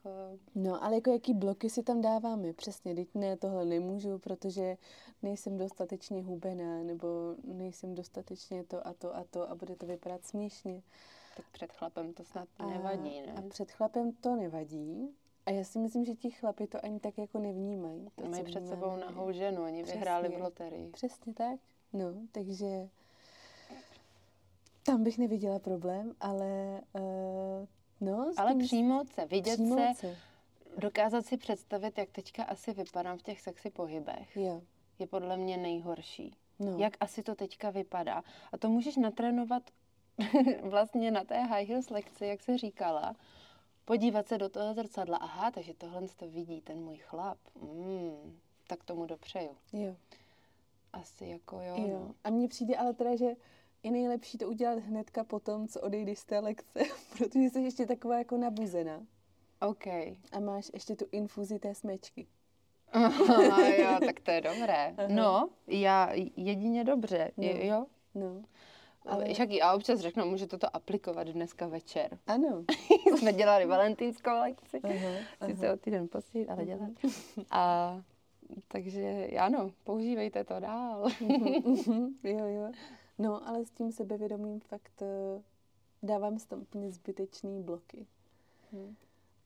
[0.56, 2.54] No, ale jako jaký bloky si tam dáváme?
[2.54, 4.78] Přesně, teď ne, tohle nemůžu, protože
[5.24, 7.08] nejsem dostatečně hubená, nebo
[7.44, 10.82] nejsem dostatečně to a to a to a bude to vypadat směšně.
[11.38, 13.50] Tak před chlapem to snad A- nevadí, A ne?
[13.50, 15.10] před chlapem to nevadí.
[15.46, 18.08] A já si myslím, že ti chlapi to ani tak jako nevnímají.
[18.16, 20.44] To, Mají před sebou nahou ženu, oni vyhráli v Přesně.
[20.44, 20.90] loterii.
[20.90, 21.60] Přesně tak.
[21.94, 22.90] No, takže
[24.86, 27.02] tam bych neviděla problém, ale uh,
[28.02, 30.18] no, Ale tím- přijmout se, vidět přijmout se,
[30.78, 34.62] dokázat si představit, jak teďka asi vypadám v těch sexy pohybech, Jo,
[35.00, 36.36] je podle mě nejhorší.
[36.60, 36.78] no.
[36.78, 38.24] Jak asi to teďka vypadá.
[38.52, 39.64] A to můžeš natrénovat
[40.64, 43.16] vlastně na té high heels lekci, jak se říkala.
[43.86, 45.18] Podívat se do toho zrcadla.
[45.18, 47.38] Aha, takže tohle to vidí ten můj chlap.
[47.62, 48.38] Mm,
[48.68, 49.50] tak tomu dopřeju.
[49.74, 49.96] Jo,
[50.94, 51.76] Asi jako jo.
[51.78, 51.88] jo.
[51.88, 52.16] No.
[52.24, 53.26] A mně přijde ale teda, že
[53.84, 56.80] je nejlepší to udělat hnedka po tom, co odejdeš z té lekce,
[57.18, 59.02] protože jsi ještě taková jako nabuzená
[59.62, 59.88] OK.
[60.32, 62.28] a máš ještě tu infuzi té smečky.
[62.92, 64.94] Aha, jo, tak to je dobré.
[64.98, 65.08] Aha.
[65.10, 67.44] No, já jedině dobře, No.
[67.48, 67.86] jo.
[68.16, 68.42] No,
[69.06, 69.34] Ale...
[69.34, 72.18] Však já občas řeknu, můžete to aplikovat dneska večer.
[72.28, 72.64] ano.
[73.18, 74.82] Jsme dělali valentýnskou lekci.
[74.84, 76.90] Aha, Sice o týden později, ale dělat.
[77.52, 78.02] A
[78.68, 81.08] takže ano, používejte to dál.
[82.24, 82.72] Jo, jo.
[83.18, 85.42] No, ale s tím sebevědomím fakt eh,
[86.04, 88.08] dávám si tam úplně zbytečný bloky.
[88.74, 88.96] Hm.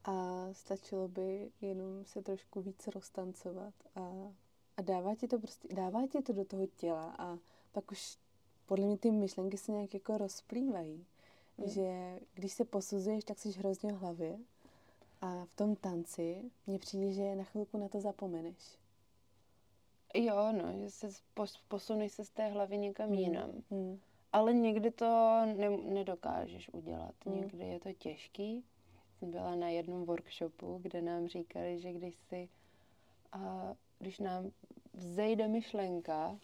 [0.03, 4.31] A stačilo by jenom se trošku víc roztancovat a,
[4.77, 7.37] a dává ti to prostě, dává ti to do toho těla a
[7.71, 8.17] pak už
[8.65, 11.05] podle mě ty myšlenky se nějak jako rozplývají.
[11.57, 11.69] Mm.
[11.69, 14.39] Že když se posuzuješ, tak jsi hrozně v hlavě
[15.21, 18.80] a v tom tanci mně přijde, že na chvilku na to zapomeneš.
[20.13, 23.51] Jo, no, že se pos- posuneš se z té hlavy někam jinam.
[23.71, 23.99] Hmm.
[24.33, 25.05] Ale někdy to
[25.45, 27.15] ne- nedokážeš udělat.
[27.25, 27.35] Mm.
[27.35, 28.63] Někdy je to těžký.
[29.19, 32.49] Jsem byla na jednom workshopu, kde nám říkali, že když si,
[33.31, 34.51] a když nám
[34.93, 36.37] vzejde myšlenka,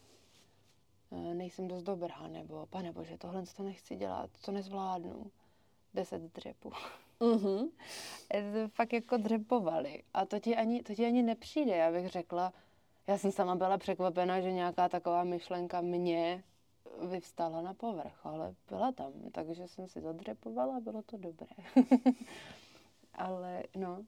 [1.11, 5.31] a nejsem dost dobrá, nebo pane bože, tohle to nechci dělat, to nezvládnu,
[5.93, 6.71] deset dřepů.
[7.19, 7.69] Mhm.
[8.33, 10.03] E, fakt jako dřepovali.
[10.13, 12.53] A to ti, ani, to ti ani nepřijde, já bych řekla.
[13.07, 16.43] Já jsem sama byla překvapena, že nějaká taková myšlenka mě
[17.09, 21.47] vyvstala na povrch, ale byla tam, takže jsem si zadřepovala a bylo to dobré.
[23.13, 24.05] ale no,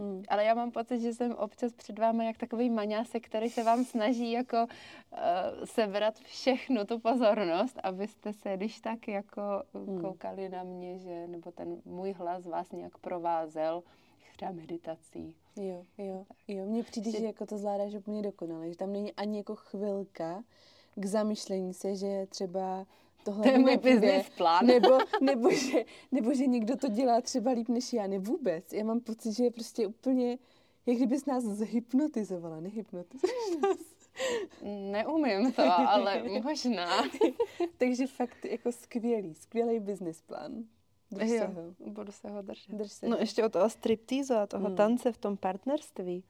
[0.00, 0.22] Hmm.
[0.28, 3.84] ale já mám pocit, že jsem občas před vámi jak takový maňásek, který se vám
[3.84, 9.42] snaží jako uh, sebrat všechnu tu pozornost, abyste se když tak jako
[9.74, 10.00] Hmm.
[10.00, 13.82] koukali na mě, že nebo ten můj hlas vás nějak provázel
[14.36, 15.36] třeba meditací.
[15.56, 16.66] Jo, jo, jo.
[16.66, 20.44] Mně přijde, Že- jako to zvládáš úplně dokonale, že tam není ani jako chvilka
[20.94, 22.86] k zamyšlení se, že třeba
[23.24, 24.66] tohle To je můj business plán.
[24.66, 28.72] Nebo, nebo, že, nebo že někdo to dělá třeba líp než já, ne vůbec.
[28.72, 30.38] Já mám pocit, že je prostě úplně,
[30.86, 33.78] jak kdybys nás zhypnotizovala, nehypnotizuješ nás.
[34.62, 37.02] Neumím to, ale možná.
[37.78, 40.64] Takže fakt jako skvělý, skvělý business plán.
[41.10, 41.92] Drž se Jo, ho.
[41.92, 42.72] budu se ho držet.
[42.74, 43.20] Drž se No ho.
[43.22, 44.76] ještě o toho striptýzu a toho Hmm.
[44.76, 46.24] tance v tom partnerství,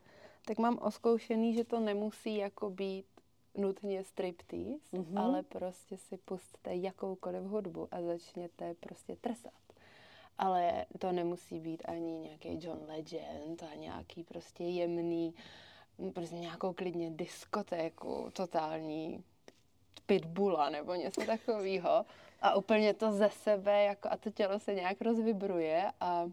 [0.45, 3.07] tak mám oskoušený, že to nemusí jako být
[3.55, 5.03] nutně striptease, Mhm.
[5.05, 5.21] mm-hmm.
[5.21, 9.53] ale prostě si pustte jakoukoliv hudbu a začněte prostě trsat.
[10.39, 15.35] Ale to nemusí být ani nějaký John Legend a nějaký prostě jemný,
[16.15, 19.25] prostě nějakou klidně diskotéku, totální
[20.07, 22.05] pitbulla nebo něco takového.
[22.41, 26.31] A úplně to ze sebe, jako a to tělo se nějak rozvibruje a,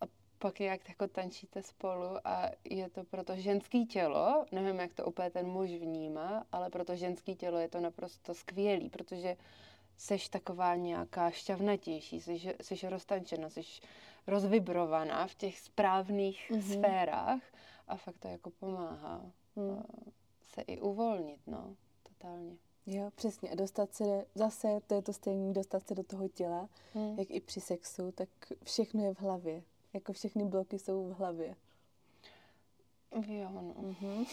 [0.00, 0.04] a
[0.38, 5.04] pak nějak jako tančíte spolu a je to pro to ženský tělo, nevím, jak to
[5.04, 9.36] úplně ten muž vnímá, ale pro to ženský tělo je to naprosto skvělý, protože
[9.96, 13.80] seš taková nějaká šťavnatější, seš, seš roztančena, seš
[14.26, 16.60] rozvibrovaná v těch správných Mhm.
[16.60, 16.72] mm-hmm.
[16.78, 17.42] sférách
[17.88, 19.20] a fakt to jako pomáhá
[19.56, 19.82] a
[20.42, 22.56] se i uvolnit, no, totálně.
[22.86, 23.50] Jo, přesně.
[23.50, 27.18] A dostat se, zase to je to stejné, dostat se do toho těla, Hmm.
[27.18, 28.28] jak i při sexu, tak
[28.64, 29.62] všechno je v hlavě.
[29.92, 31.54] Jako všechny bloky jsou v hlavě.
[33.26, 33.74] Jo, no.
[33.78, 34.24] Mhm.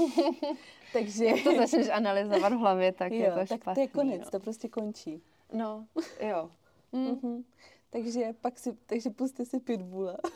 [0.94, 1.26] Takže...
[1.26, 4.22] Jak to začneš analyzovat v hlavě, tak je jo, to tak špatný, to je konec,
[4.26, 4.32] no.
[4.32, 5.22] to prostě končí.
[5.54, 5.88] No,
[6.20, 6.52] jo.
[6.92, 7.08] Mm.
[7.08, 7.44] Mhm.
[7.90, 10.18] Takže pak si, takže puste si pitbulla.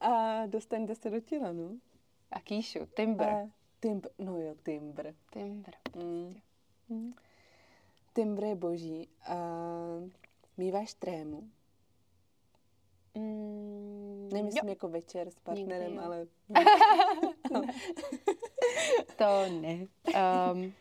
[0.00, 1.70] a dostaňte se do těla, no.
[2.30, 3.24] A kýšu, timbr.
[3.24, 3.48] A
[3.80, 5.14] timbr, no jo, timbr.
[5.32, 5.70] Timbr.
[5.96, 6.34] Mm.
[6.88, 7.14] Mm.
[8.12, 9.08] Timbr je boží.
[9.26, 9.36] A
[10.56, 11.50] míváš trému?
[13.14, 14.68] Mm, Nemyslím jo.
[14.68, 16.02] jako večer s partnerem, jo.
[16.02, 16.26] ale...
[19.16, 19.86] to ne.
[20.52, 20.72] Um,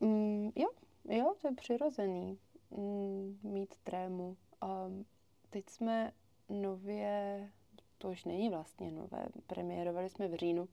[0.00, 0.68] mm, jo,
[1.08, 2.38] jo, to je přirozený
[2.70, 4.36] mm, mít trému.
[4.62, 5.04] Um,
[5.50, 6.12] teď jsme
[6.48, 7.50] nově,
[7.98, 10.68] to už není vlastně nové, premiérovali jsme v říjnu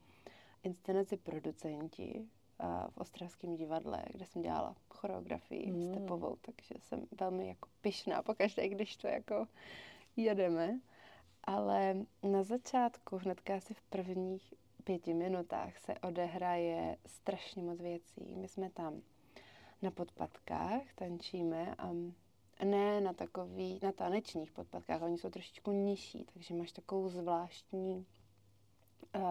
[0.63, 2.27] inscenaci producenti
[2.89, 5.83] v Ostravském divadle, kde jsem dělala choreografii mm.
[5.83, 9.47] stepovou, takže jsem velmi jako pyšná pokaždé, když to jako
[10.15, 10.79] jedeme.
[11.43, 14.53] Ale na začátku, hnedka asi v prvních
[14.83, 18.35] pěti minutách se odehraje strašně moc věcí.
[18.35, 19.01] My jsme tam
[19.81, 21.91] na podpatkách, tančíme a
[22.63, 28.05] ne na takový, na tanečních podpatkách, oni jsou trošičku nižší, takže máš takovou zvláštní,
[29.15, 29.21] uh,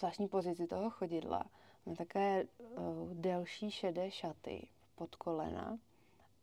[0.00, 1.44] zvláštní pozici toho chodidla.
[1.86, 5.78] Má také uh, delší šedé šaty pod kolena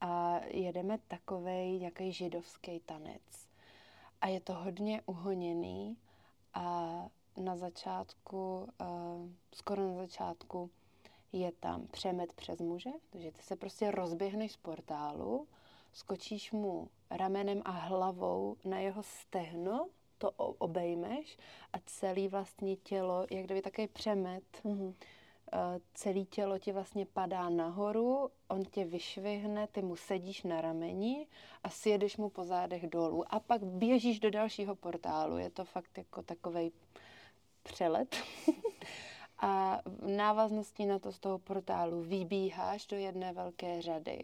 [0.02, 3.48] a jedeme takovej nějaký židovský tanec.
[4.22, 5.98] A je to hodně uhoněný
[6.54, 10.70] a na začátku, uh, skoro na začátku,
[11.32, 15.48] je tam přemet přes muže, takže ty se prostě rozběhneš z portálu,
[15.94, 19.88] skočíš mu ramenem a hlavou na jeho stehno,
[20.18, 21.38] to obejmeš
[21.74, 24.88] a celý vlastně tělo, jak kdyby takový přemet, mm-hmm.
[24.88, 24.94] uh,
[25.94, 31.28] celé tělo ti vlastně padá nahoru, on tě vyšvihne, ty mu sedíš na rameni
[31.64, 35.38] a sjedeš mu po zádech dolů a pak běžíš do dalšího portálu.
[35.38, 36.72] Je to fakt jako takovej
[37.64, 38.16] přelet.
[39.40, 44.24] a v návaznosti na to z toho portálu vybíháš do jedné velké řady.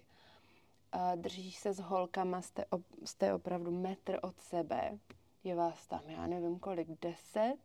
[0.92, 5.00] A držíš se s holkama, jste, op, jste opravdu metr od sebe.
[5.44, 7.58] Je vás tam, já nevím kolik, deset.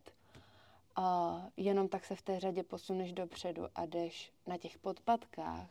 [0.95, 5.69] A jenom tak se v té řadě posuneš dopředu a jdeš na těch podpatkách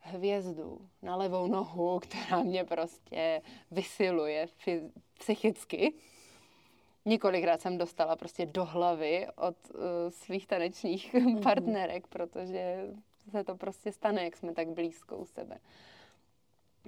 [0.00, 4.48] hvězdu na levou nohu, která mě prostě vysiluje
[5.18, 5.94] psychicky.
[7.04, 11.42] Několikrát jsem dostala prostě do hlavy od uh, svých tanečních mm-hmm.
[11.42, 12.86] partnerek, protože
[13.30, 15.58] se to prostě stane, jak jsme tak blízko u sebe.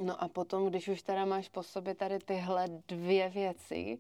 [0.03, 3.99] No a potom, když už teda máš po sobě tady tyhle dvě věci,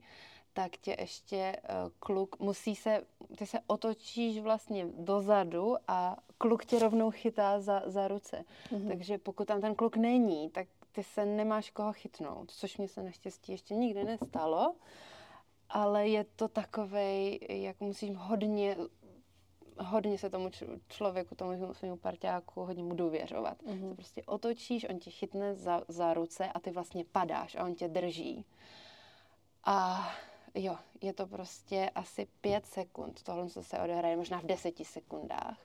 [0.52, 3.04] tak tě ještě uh, kluk musí se,
[3.38, 8.44] ty se otočíš vlastně dozadu a kluk tě rovnou chytá za, za ruce.
[8.70, 8.88] Mm-hmm.
[8.88, 13.02] Takže pokud tam ten kluk není, tak ty se nemáš koho chytnout, což mě se
[13.02, 14.74] naštěstí ještě nikdy nestalo
[15.70, 18.76] ale je to takovej, jak musím hodně,
[19.78, 20.50] hodně se tomu
[20.88, 23.62] člověku, tomu svému parťáku, hodně mu důvěřovat.
[23.62, 23.94] Mm-hmm.
[23.94, 27.88] prostě otočíš, on tě chytne za, za ruce a ty vlastně padáš a on tě
[27.88, 28.44] drží.
[29.64, 30.08] A
[30.54, 35.58] jo, je to prostě asi pět sekund, tohle co se odehraje možná v deseti sekundách.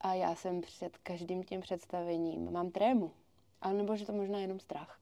[0.00, 3.12] A já jsem před každým tím představením, mám trému.
[3.62, 5.00] A nebo že to možná jenom strach.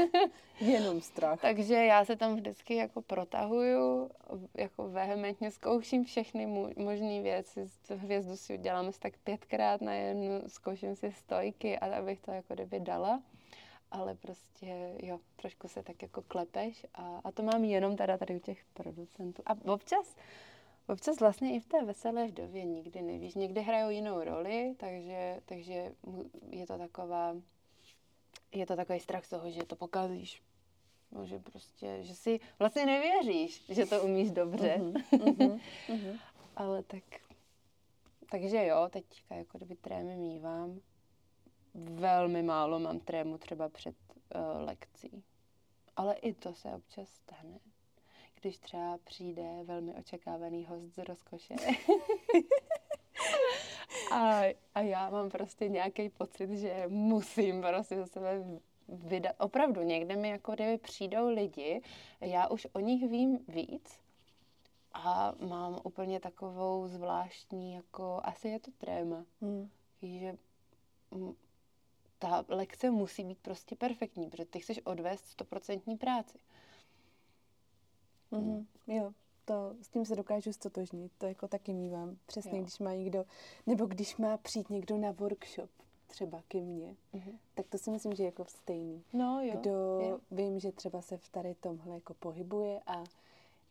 [0.60, 1.40] jenom strach.
[1.40, 4.10] Takže já se tam vždycky jako protahuju,
[4.54, 7.66] jako vehementně zkouším všechny možné věci.
[7.88, 12.54] Hvězdu si udělám asi tak pětkrát na jednu, zkouším si stojky, a abych to jako
[12.54, 13.22] kdyby dala.
[13.90, 18.36] Ale prostě, jo, trošku se tak jako klepeš a, a to mám jenom teda tady
[18.36, 19.42] u těch producentů.
[19.46, 20.16] A občas,
[20.88, 23.34] občas vlastně i v té veselé vdově nikdy nevíš.
[23.34, 25.92] Někdy hrajou jinou roli, takže, takže
[26.50, 27.34] je to taková
[28.52, 30.42] je to takový strach z toho, že to pokazíš.
[31.12, 34.76] No, že prostě, že si vlastně nevěříš, že to umíš dobře.
[34.76, 36.20] Uh-huh, uh-huh.
[36.56, 37.04] Ale tak,
[38.30, 40.80] takže jo, teďka jako kdyby trémy mývám.
[41.74, 43.96] Velmi málo mám trému třeba před
[44.34, 45.24] uh, lekcí.
[45.96, 47.60] Ale i to se občas stane.
[48.40, 51.54] Když třeba přijde velmi očekávaný host z rozkoše.
[54.10, 54.42] A,
[54.74, 58.44] a já mám prostě nějaký pocit, že musím prostě za sebe
[58.88, 59.34] vydat.
[59.38, 61.82] Opravdu, někde mi jako kdyby přijdou lidi,
[62.20, 64.00] já už o nich vím víc
[64.92, 69.70] a mám úplně takovou zvláštní, jako asi je to tréma, hmm.
[70.02, 70.36] že
[72.18, 76.38] ta lekce musí být prostě perfektní, protože ty chceš odvést stoprocentní práci.
[78.32, 78.38] Mm-hmm.
[78.38, 78.66] Hmm.
[78.86, 79.12] Jo,
[79.50, 82.16] to, s tím se dokážu stotožnit, to jako taky mývám.
[82.26, 82.62] Přesně, jo.
[82.62, 83.24] když má někdo,
[83.66, 85.70] nebo když má přijít někdo na workshop,
[86.06, 87.38] třeba ke mně, mm-hmm.
[87.54, 89.04] tak to si myslím, že je jako stejný.
[89.12, 89.56] No jo.
[89.60, 89.70] Kdo
[90.00, 90.18] jo.
[90.30, 93.04] vím, že třeba se v tady tomhle jako pohybuje a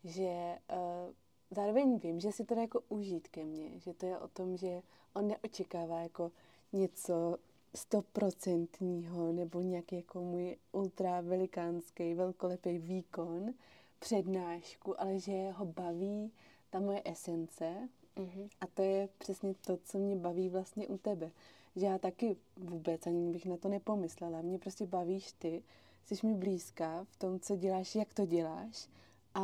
[0.03, 1.13] že uh,
[1.51, 4.81] zároveň vím, že si to jako užít ke mně, že to je o tom, že
[5.13, 6.31] on neočekává jako
[6.73, 7.37] něco
[7.75, 13.53] stoprocentního nebo nějaký jako můj ultra velikánský, velkolepý výkon,
[13.99, 16.31] přednášku, ale že ho baví
[16.69, 18.49] ta moje esence mm-hmm.
[18.61, 21.31] a to je přesně to, co mě baví vlastně u tebe.
[21.75, 24.41] Že já taky vůbec ani bych na to nepomyslela.
[24.41, 25.63] Mě prostě bavíš ty,
[26.05, 28.87] jsi mi blízká v tom, co děláš, jak to děláš
[29.33, 29.41] a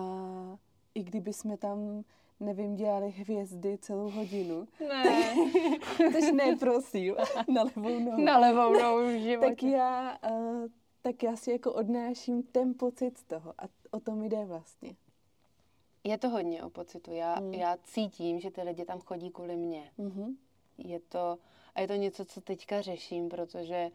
[0.95, 2.03] i kdyby jsme tam
[2.39, 4.68] nevím, dělali hvězdy celou hodinu.
[4.80, 5.36] Ne.
[5.97, 7.16] Tož ne, prosím,
[7.53, 8.24] na levou nohu.
[8.24, 9.49] Na levou nohu v životě.
[9.49, 10.66] Tak já, uh,
[11.01, 13.64] tak já si jako odnáším ten pocit z toho a
[13.96, 14.96] o tom jde vlastně.
[16.04, 17.14] Je to hodně o pocitu.
[17.14, 17.54] Já, mm.
[17.54, 19.91] já cítím, že ty lidi tam chodí kvůli mně.
[20.00, 20.36] Mm-hmm.
[20.78, 21.38] Je to,
[21.76, 23.91] a je to něco, co teďka řeším, protože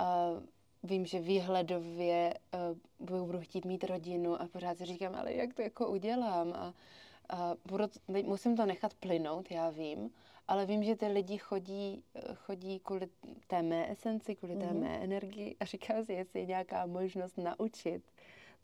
[0.00, 0.42] uh,
[0.82, 2.34] vím, že výhledově
[2.98, 6.52] uh, budu chtít mít rodinu a pořád si říkám, ale jak to jako udělám?
[6.52, 6.74] A,
[7.28, 7.84] a budu,
[8.22, 10.10] musím to nechat plynout, já vím,
[10.48, 12.02] ale vím, že ty lidi chodí,
[12.34, 13.08] chodí kvůli
[13.46, 14.80] té mé esenci, kvůli té mm-hmm.
[14.80, 18.02] mé energii a říkám si, jestli je nějaká možnost naučit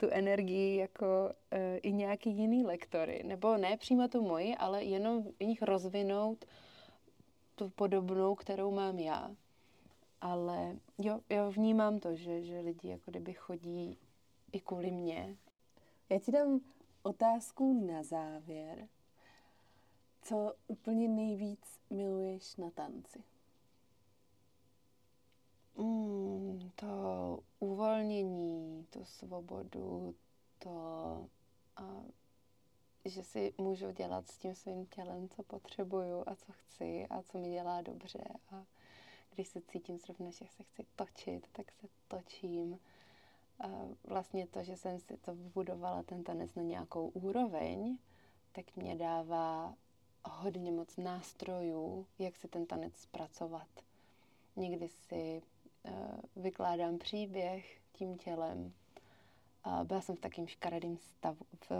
[0.01, 1.07] tu energii jako
[1.53, 6.45] uh, i nějaký jiný lektory, nebo ne přímo tu moji, ale jenom v nich rozvinout
[7.55, 9.31] tu podobnou, kterou mám já.
[10.21, 13.99] Ale jo, jo vnímám to, že, že lidi jako kdyby chodí
[14.53, 15.37] i kvůli mně.
[16.09, 16.61] Já ti dám
[17.03, 18.89] otázku na závěr.
[20.23, 23.19] Co úplně nejvíc miluješ na tanci?
[25.81, 30.15] Mm, to uvolnění, tu svobodu,
[30.59, 30.71] to,
[31.77, 32.03] a,
[33.05, 37.39] že si můžu dělat s tím svým tělem, co potřebuju a co chci a co
[37.39, 38.25] mi dělá dobře.
[38.51, 38.65] A
[39.35, 42.79] když se cítím zrovna, že se chci točit, tak se točím.
[43.61, 43.69] A
[44.05, 47.99] vlastně to, že jsem si to vybudovala, ten tanec na nějakou úroveň,
[48.53, 49.75] tak mě dává
[50.25, 53.69] hodně moc nástrojů, jak si ten tanec zpracovat.
[54.57, 55.43] Někdy si
[56.37, 58.73] vykládám příběh tím tělem.
[59.67, 61.73] Uh, byla jsem v takým škaredým stavu, v,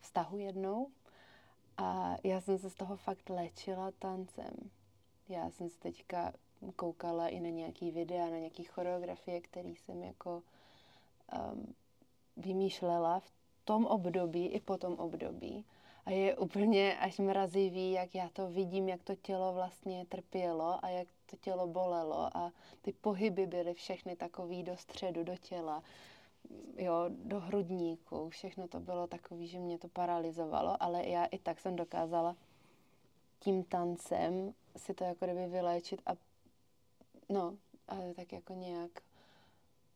[0.00, 0.90] vztahu jednou
[1.76, 4.70] a já jsem se z toho fakt léčila tancem.
[5.28, 6.32] Já jsem se teďka
[6.76, 10.42] koukala i na nějaký videa, na nějaký choreografie, který jsem jako
[11.52, 11.74] um,
[12.36, 13.32] vymýšlela v
[13.64, 15.64] tom období i po tom období.
[16.06, 20.88] A je úplně až mrazivý, jak já to vidím, jak to tělo vlastně trpělo a
[20.88, 22.36] jak to tělo bolelo.
[22.36, 22.52] A
[22.82, 25.82] ty pohyby byly všechny takový do středu, do těla,
[26.76, 31.60] jo, do hrudníku, všechno to bylo takový, že mě to paralizovalo, ale já i tak
[31.60, 32.36] jsem dokázala
[33.40, 36.10] tím tancem si to jako kdyby vyléčit a
[37.28, 37.56] no,
[37.88, 38.90] ale tak jako nějak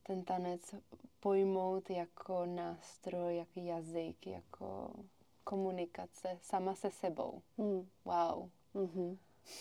[0.03, 0.75] ten tanec
[1.21, 4.91] pojmout jako nástroj, jako jazyk, jako
[5.45, 7.43] komunikace sama se sebou.
[7.59, 7.89] Hmm.
[8.05, 8.51] Wow.
[8.75, 9.17] Mm-hmm.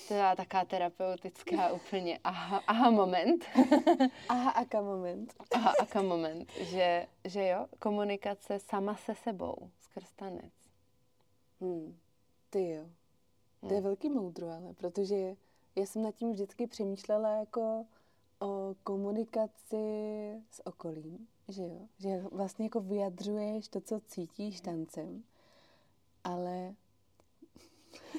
[0.07, 3.45] To je taková terapeutická úplně aha, aha moment.
[4.29, 5.33] aha, aka moment.
[5.55, 6.51] aha, aka moment.
[6.61, 10.53] Že, že jo, komunikace sama se sebou skrz tanec.
[11.61, 11.97] Hmm.
[12.49, 12.85] Ty jo.
[13.59, 13.83] To je hmm.
[13.83, 15.35] velký moudro, ale protože
[15.75, 17.85] já jsem nad tím vždycky přemýšlela jako
[18.41, 19.75] o komunikaci
[20.51, 21.87] s okolím, že jo?
[21.97, 25.23] Že vlastně jako vyjadřuješ to, co cítíš tancem,
[26.23, 26.75] ale...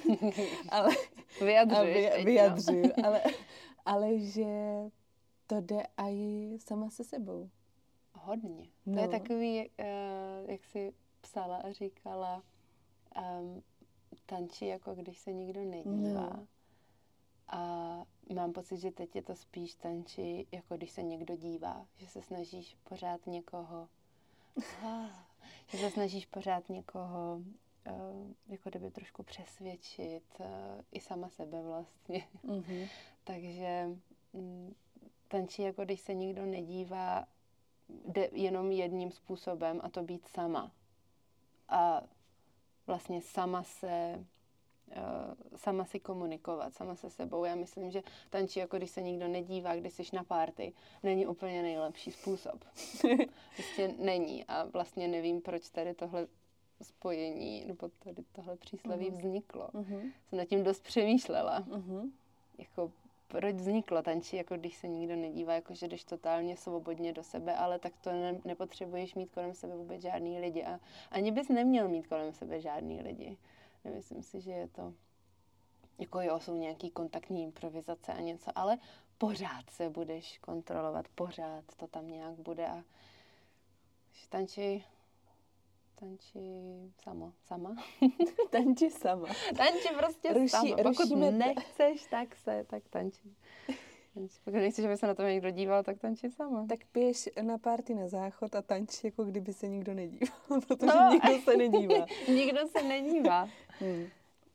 [0.68, 0.90] ale
[1.40, 3.06] Vyjadřuješ vy, teď, vyjadřuju, no.
[3.06, 3.22] ale,
[3.84, 4.44] ale že
[5.46, 7.50] to jde i sama se sebou.
[8.12, 8.68] Hodně.
[8.86, 8.94] No.
[8.94, 9.18] To je no.
[9.18, 12.42] takový, uh, jak jsi psala a říkala,
[13.40, 13.62] um,
[14.26, 16.30] tančí jako když se nikdo nedívá.
[16.36, 16.46] No.
[17.48, 22.06] A mám pocit, že teď je to spíš tančí, jako když se někdo dívá, že
[22.06, 23.88] se snažíš pořád někoho,
[25.68, 27.40] že se snažíš pořád někoho
[28.48, 30.46] jako kdyby trošku přesvědčit, uh,
[30.92, 32.28] i sama sebe vlastně.
[32.44, 32.88] Mm-hmm.
[33.24, 33.88] Takže
[34.32, 34.74] um,
[35.28, 37.26] tančí, jako když se nikdo nedívá,
[38.06, 40.72] jde jenom jedním způsobem a to být sama.
[41.68, 42.02] A
[42.86, 44.24] vlastně sama se
[44.96, 47.44] uh, sama si komunikovat, sama se sebou.
[47.44, 50.72] Já myslím, že tančí, jako když se nikdo nedívá, když jsi na párty,
[51.02, 52.64] není úplně nejlepší způsob.
[53.54, 56.26] prostě není a vlastně nevím, proč tady tohle
[56.82, 59.16] spojení, nebo tady tohle přísloví uh-huh.
[59.16, 59.68] vzniklo.
[59.68, 60.12] Uh-huh.
[60.28, 61.60] Jsem nad tím dost přemýšlela.
[61.60, 62.10] Uh-huh.
[62.58, 62.92] Jako
[63.30, 67.56] proč vzniklo tančí, jako když se nikdo nedívá, jako že jdeš totálně svobodně do sebe,
[67.56, 71.88] ale tak to ne, nepotřebuješ mít kolem sebe vůbec žádný lidi a ani bys neměl
[71.88, 73.36] mít kolem sebe žádný lidi.
[73.84, 74.94] Nemyslím si, že je to,
[75.98, 78.78] jako jo, jsou nějaký kontaktní improvizace a něco, ale
[79.18, 82.84] pořád se budeš kontrolovat, pořád to tam nějak bude a
[84.28, 84.84] tančí
[86.00, 86.40] tančí
[87.02, 87.32] sama.
[87.44, 87.76] Sama.
[88.50, 89.28] tanči sama.
[89.56, 90.76] tanči prostě Ruší, sama.
[90.76, 93.36] Pokud rušíme nechceš, tak se, tak tančí.
[94.44, 96.66] Pokud nechceš, aby se na to někdo díval, tak tančí sama.
[96.66, 100.38] Tak pěš na párty na záchod a tanč, jako kdyby se nikdo nedíval,
[100.68, 101.10] protože no.
[101.12, 102.06] nikdo se nedívá.
[102.28, 103.48] nikdo se nedívá.
[103.78, 104.06] hmm.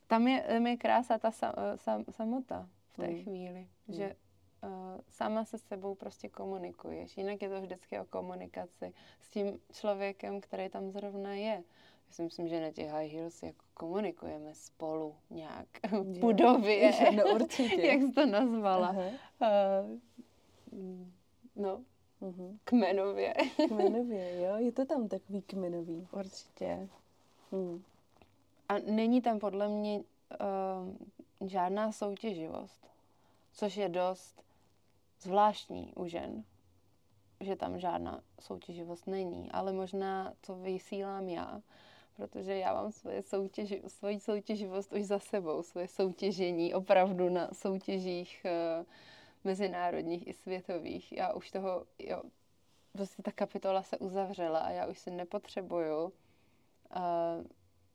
[0.08, 3.24] Tam je, je krása ta sam, sam, samota v té hmm.
[3.24, 3.98] chvíli, hmm.
[3.98, 4.16] že
[5.10, 7.18] sama se sebou prostě komunikuješ.
[7.18, 11.64] Jinak je to vždycky o komunikaci s tím člověkem, který tam zrovna je.
[12.08, 16.92] Já si myslím, že na těch high heels jako komunikujeme spolu nějak v budově.
[17.16, 17.82] No určitě.
[17.82, 18.90] Jak jsi to nazvala.
[18.92, 20.00] Uh,
[21.56, 21.82] no,
[22.22, 22.58] uh-huh.
[22.64, 23.34] kmenově.
[23.68, 26.08] kmenově, jo, je to tam takový kmenový.
[26.12, 26.90] Určitě.
[27.52, 27.84] Hmm.
[28.70, 32.88] A není tam podle mě uh, žádná soutěživost,
[33.54, 34.45] což je dost
[35.20, 36.44] zvláštní u žen,
[37.40, 41.62] že tam žádná soutěživost není, ale možná to vysílám já,
[42.16, 48.46] protože já mám svoje soutěži, svoji soutěživost už za sebou, svoje soutěžení opravdu na soutěžích
[48.46, 48.86] uh,
[49.44, 51.12] mezinárodních i světových.
[51.12, 52.24] Já už toho, jo,
[52.92, 56.12] prostě ta kapitola se uzavřela a já už si nepotřebuju uh,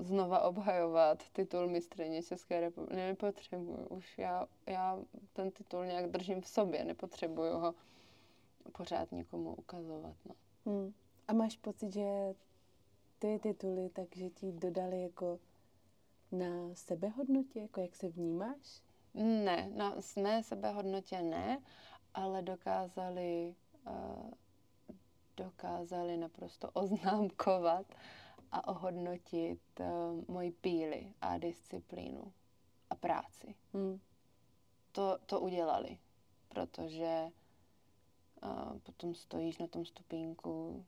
[0.00, 2.96] znova obhajovat titul mistrně České republiky.
[2.96, 4.18] Nepotřebuju už.
[4.18, 4.98] Já, já
[5.32, 7.74] ten titul nějak držím v sobě, nepotřebuju ho
[8.72, 10.16] pořád někomu ukazovat.
[10.28, 10.34] No.
[10.66, 10.92] Hmm.
[11.28, 12.34] A máš pocit, že
[13.18, 15.38] ty tituly, takže ti dodali jako
[16.32, 18.82] na sebehodnotě, jako jak se vnímáš?
[19.14, 21.58] Ne, na mé sebehodnotě ne,
[22.14, 23.54] ale dokázali,
[23.86, 24.30] uh,
[25.36, 27.86] dokázali naprosto oznámkovat
[28.52, 32.32] a ohodnotit uh, moji píly a disciplínu
[32.90, 33.54] a práci.
[33.72, 34.00] Hmm.
[34.92, 35.98] To, to udělali,
[36.48, 37.30] protože
[38.42, 40.84] uh, potom stojíš na tom stupínku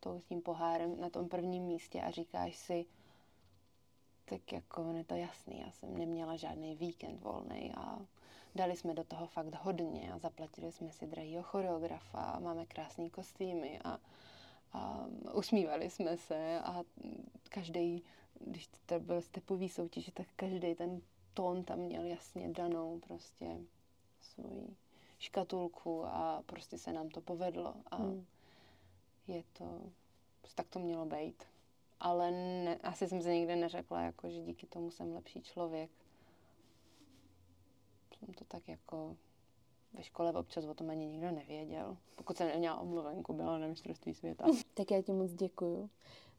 [0.00, 2.86] tou, s tím pohárem na tom prvním místě a říkáš si,
[4.24, 7.98] tak jako on je to jasný, já jsem neměla žádný víkend volný a
[8.54, 13.10] dali jsme do toho fakt hodně a zaplatili jsme si drahýho choreografa a máme krásné
[13.10, 13.98] kostýmy a,
[14.72, 16.82] a usmívali jsme se a
[17.48, 18.02] každý,
[18.40, 21.00] když to byl stepový soutěž, tak každý ten
[21.34, 23.60] tón tam měl jasně danou prostě
[24.20, 24.76] svoji
[25.18, 28.26] škatulku a prostě se nám to povedlo a hmm
[29.28, 29.82] je to,
[30.54, 31.44] tak to mělo být.
[32.00, 35.90] Ale ne, asi jsem se nikdy neřekla, jako, že díky tomu jsem lepší člověk.
[38.18, 39.16] Jsem to tak jako
[39.94, 41.96] ve škole občas o tom ani nikdo nevěděl.
[42.16, 44.44] Pokud jsem neměla omluvenku, byla na mistrovství světa.
[44.74, 45.90] tak já ti moc děkuju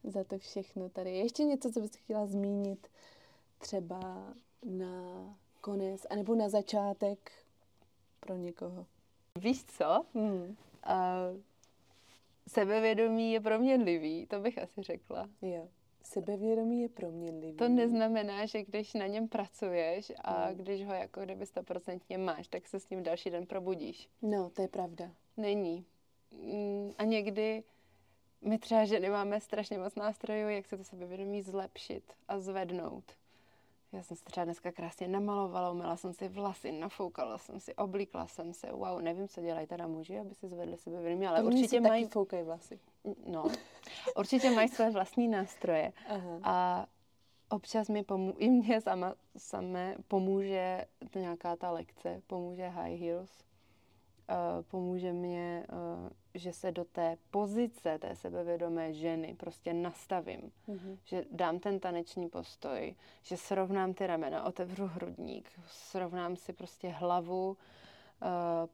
[0.04, 1.18] za to všechno tady.
[1.18, 2.88] Ještě něco, co bys chtěla zmínit
[3.58, 4.34] třeba
[4.66, 7.32] na konec, anebo na začátek
[8.20, 8.86] pro někoho?
[9.40, 10.06] Víš co?
[10.14, 10.44] Hmm.
[10.44, 11.42] Uh,
[12.48, 15.30] sebevědomí je proměnlivý, to bych asi řekla.
[15.42, 15.68] Jo.
[16.04, 17.58] Sebevědomí je proměnlivý.
[17.58, 20.56] To neznamená, že když na něm pracuješ a hmm.
[20.56, 24.10] když ho jako kdyby stoprocentně máš, tak se s tím další den probudíš.
[24.22, 25.12] No, to je pravda.
[25.38, 25.86] Není.
[26.32, 27.64] Mm, a někdy
[28.42, 33.04] my třeba ženy máme strašně moc nástrojů, jak se to sebevědomí zlepšit a zvednout.
[33.94, 38.28] Já jsem se třeba dneska krásně namalovala, umila jsem si vlasy, nafoukala jsem si, oblíkla
[38.28, 38.72] jsem se.
[38.72, 42.04] Wow, nevím, co dělají teda muži, aby si zvedli sebevědomí, ale určitě mají...
[42.04, 42.80] Taky foukají vlasy.
[43.28, 43.46] No,
[44.18, 45.94] určitě mají své vlastní nástroje.
[46.10, 46.40] Aha.
[46.44, 46.86] A
[47.50, 50.86] občas mi pomů- i mě sama, samé pomůže
[51.16, 53.32] nějaká ta lekce, pomůže high heels,
[54.30, 60.52] uh, pomůže mě uh, že se do té pozice té sebevědomé ženy prostě nastavím.
[60.68, 60.98] Mm-hmm.
[61.06, 67.50] Že dám ten taneční postoj, že srovnám ty ramena, otevřu hrudník, srovnám si prostě hlavu,
[67.50, 67.58] uh,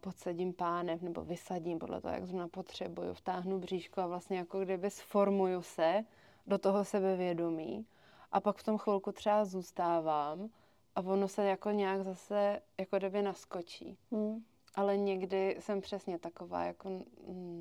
[0.02, 4.90] podsedím pánev nebo vysadím podle toho, jak zrovna potřebuju, vtáhnu bříško a vlastně jako kdyby
[4.90, 6.04] sformuju se
[6.48, 7.86] do toho sebevědomí
[8.32, 10.50] a pak v tom chvilku třeba zůstávám
[10.96, 13.98] a ono se jako nějak zase jako kdyby naskočí.
[14.12, 14.44] Mm.
[14.76, 16.90] Ale někdy jsem přesně taková, jako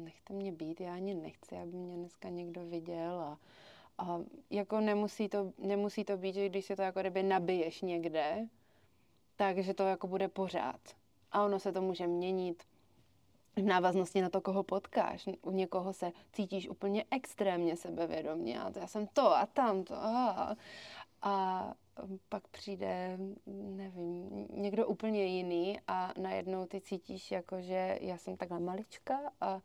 [0.05, 3.39] nechte mě být, já ani nechci, aby mě dneska někdo viděl a,
[3.98, 4.20] a
[4.51, 8.47] jako nemusí to, nemusí to být, že když si to jako kdyby nabiješ někde,
[9.36, 10.80] takže to jako bude pořád.
[11.32, 12.62] A ono se to může měnit
[13.56, 15.28] v návaznosti na to, koho potkáš.
[15.43, 19.94] U někoho se cítíš úplně extrémně sebevědomně a to já jsem to a tamto.
[19.94, 20.56] A,
[21.22, 21.74] a
[22.28, 28.60] pak přijde, nevím, někdo úplně jiný a najednou ty cítíš jako, že já jsem takhle
[28.60, 29.60] malička a,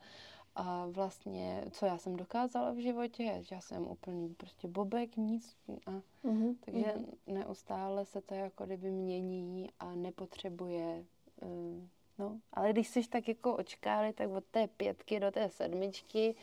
[0.56, 5.58] a vlastně, co já jsem dokázala v životě, že já jsem úplný prostě bobek, nic.
[5.86, 5.92] A,
[6.24, 7.18] uh-huh, takže uh-huh.
[7.28, 11.06] neustále se to jako kdyby mění a nepotřebuje
[11.42, 11.84] uh,
[12.18, 16.36] No, ale když jsi tak jako očkáli, tak od té pětky do té sedmičky,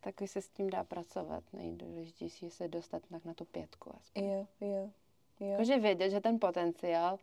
[0.00, 1.44] tak se s tím dá pracovat.
[1.52, 3.94] Nejdůležitější je se dostat tak na tu pětku.
[3.96, 4.24] Aspoň.
[4.24, 4.90] Jo, jo.
[5.40, 5.46] Jo.
[5.46, 7.18] Jakože vědět, že ten potenciál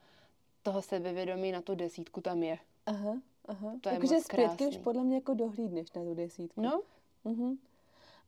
[0.64, 2.58] toho sebevědomí na tu desítku tam je.
[2.86, 3.74] Aha, aha.
[3.82, 6.62] To je moc zpětky už podle mě jako dohlídneš na tu desítku.
[6.62, 6.82] No,
[7.24, 7.58] Mhm.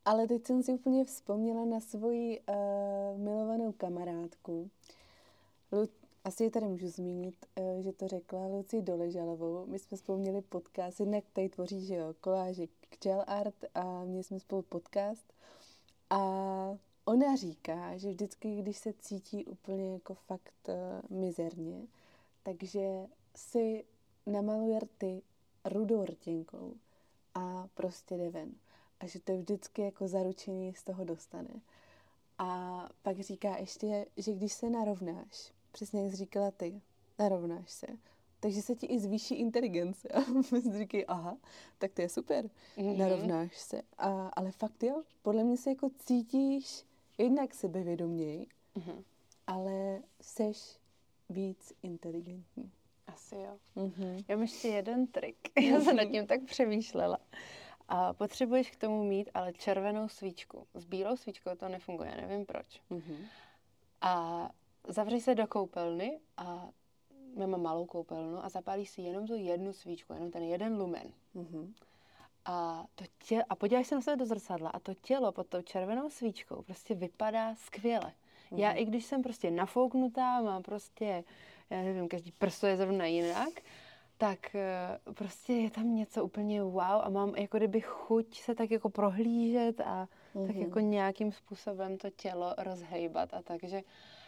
[0.05, 4.69] Ale teď jsem si úplně vzpomněla na svoji uh, milovanou kamarádku.
[5.71, 5.89] Lu-
[6.23, 9.65] asi ji tady můžu zmínit, uh, že to řekla Luci Doležalovou.
[9.65, 12.63] My jsme spolu měli podcast, jednak tady tvoří, že jo, koláže
[13.03, 15.33] Gel Art a měli jsme spolu podcast.
[16.09, 16.17] A
[17.07, 21.87] ona říká, že vždycky, když se cítí úplně jako fakt uh, mizerně,
[22.43, 23.85] takže si
[24.25, 25.21] namaluje rty
[25.65, 26.73] rudou rtěnkou
[27.35, 28.51] a prostě jde ven.
[28.99, 31.61] A že to je vždycky jako zaručení z toho dostane.
[32.37, 36.81] A pak říká ještě, že když se narovnáš, přesně jak jsi říkala ty,
[37.19, 37.87] narovnáš se,
[38.39, 40.09] takže se ti i zvýší inteligence.
[40.09, 40.19] A
[40.51, 41.37] my si říkají, aha,
[41.77, 42.97] tak to je super, Mhm.
[42.97, 43.81] narovnáš se.
[43.97, 46.85] A, ale fakt jo, podle mě se jako cítíš
[47.17, 49.03] jednak sebevědoměji, Mhm.
[49.47, 50.79] ale seš
[51.29, 52.71] víc inteligentní.
[53.07, 53.57] asi jo.
[53.75, 54.17] Mhm.
[54.27, 55.37] Já mám ještě jeden trik.
[55.61, 57.17] Já jsem nad tím tak přemýšlela.
[57.87, 60.67] A potřebuješ k tomu mít ale červenou svíčku.
[60.73, 62.81] S bílou svíčkou to nefunguje, nevím proč.
[62.89, 63.15] Mhm.
[64.01, 64.49] A
[64.87, 66.69] zavřeš se do koupelny a
[67.35, 71.13] my máme malou koupelnu a zapálíš si jenom tu jednu svíčku, jenom ten jeden lumen.
[71.33, 71.73] Mhm.
[72.47, 75.61] A, to tě, a podíváš se na sebe do zrcadla a to tělo pod tou
[75.61, 78.13] červenou svíčkou prostě vypadá skvěle.
[78.51, 81.23] Já i když jsem prostě nafouknutá, mám prostě,
[81.69, 83.49] já nevím, každý prso je zrovna jinak,
[84.17, 88.71] tak eh, prostě je tam něco úplně wow a mám jako kdyby chuť se tak
[88.71, 90.61] jako prohlížet a tak Mhm.
[90.61, 93.81] jako nějakým způsobem to tělo rozhejbat a takže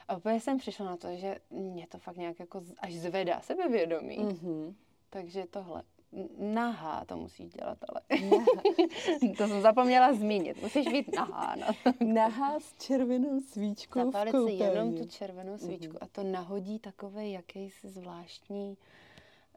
[0.08, 4.18] a úplně jsem přišla na to, že mě to fakt nějak jako až zvedá sebevědomí.
[4.18, 4.76] Mhm.
[5.10, 5.84] Takže tohle.
[6.38, 8.02] Nahá to musíš dělat, ale
[9.38, 10.61] to jsem zapomněla zmínit.
[10.61, 11.56] Musíš být nahá.
[11.56, 11.94] No.
[12.14, 17.31] Nahá s červenou svíčkou Zapálit v si jenom tu červenou svíčku a to nahodí takový
[17.31, 18.77] jakýsi zvláštní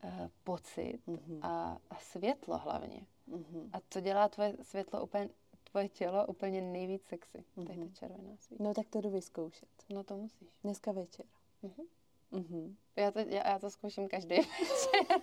[0.04, 0.10] uh,
[0.44, 1.38] pocit Mhm.
[1.42, 3.00] a, a světlo hlavně.
[3.26, 3.70] Mhm.
[3.72, 5.28] A to dělá tvoje světlo úplně,
[5.70, 7.44] tvoje tělo úplně nejvíc sexy.
[7.54, 7.92] Tady ta Mhm.
[7.94, 8.64] červená svíčka.
[8.64, 9.68] No tak to jdu vyzkoušet.
[9.94, 10.48] No to musíš.
[10.64, 11.26] Dneska večer.
[11.62, 11.86] Mhm.
[12.30, 12.76] Mhm.
[12.96, 15.20] Já to, já, já to zkouším každý večer.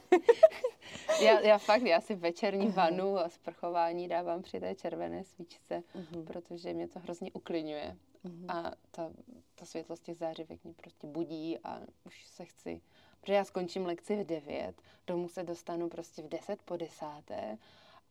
[1.22, 2.76] Já, já fakt, já si večerní Aha.
[2.90, 6.26] vanu a sprchování dávám při té červené svíčce, Mhm.
[6.26, 7.98] protože mě to hrozně uklidňuje.
[8.24, 8.46] Mhm.
[8.52, 9.12] A ta,
[9.56, 12.82] ta světlo z těch zářivek mě prostě budí a už se chci,
[13.22, 17.58] protože já skončím lekci v 9, domů se dostanu prostě v 10 po desáté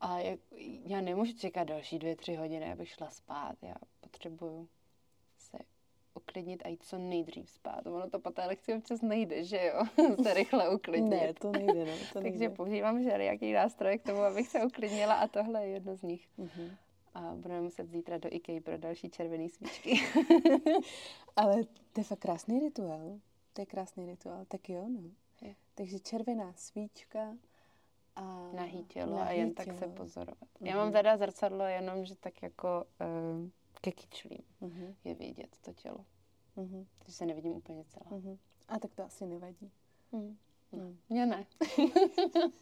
[0.01, 0.41] a jak,
[0.85, 3.57] já nemůžu čekat další dvě, tři hodiny, abych šla spát.
[3.63, 4.69] Já potřebuju
[6.19, 7.87] uklidnit a jít co nejdřív spát.
[7.87, 10.05] Ono to po té lekci občas nejde, že jo?
[10.23, 11.11] se rychle uklidnit.
[11.11, 11.93] Ne, to nejde, no.
[12.13, 12.49] To Takže nejde.
[12.51, 16.29] používám jaký nástroje k tomu, abych se uklidnila a tohle je jedno z nich.
[16.39, 16.77] Mhm.
[17.15, 20.01] A budeme muset zítra do IKEA pro další červené svíčky.
[21.37, 23.19] Ale to je fakt krásný rituál.
[23.53, 24.45] To je krásný rituál.
[24.49, 25.11] Tak jo, no.
[25.43, 25.55] Je.
[25.75, 27.37] Takže červená svíčka
[28.17, 28.51] a...
[28.55, 29.93] nahý tělo a nahý jen tak se tělo.
[29.93, 30.49] pozorovat.
[30.61, 33.49] Já mám teda zrcadlo jenom, že tak jako uh,
[33.81, 34.95] ke kyčlím Mhm.
[35.05, 36.05] je vidět to tělo.
[36.57, 36.87] Mhm.
[36.99, 38.19] Takže se nevidím úplně celá.
[38.19, 38.39] Mhm.
[38.69, 39.71] A tak to asi nevadí.
[40.13, 40.39] Mm.
[40.73, 40.95] No.
[41.09, 41.47] Mně ne.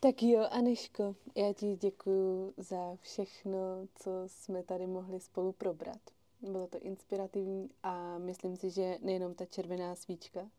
[0.00, 3.58] Tak jo, Aneško, já ti děkuji za všechno,
[3.94, 6.00] co jsme tady mohli spolu probrat.
[6.40, 10.50] Bylo to inspirativní a myslím si, že nejenom ta červená svíčka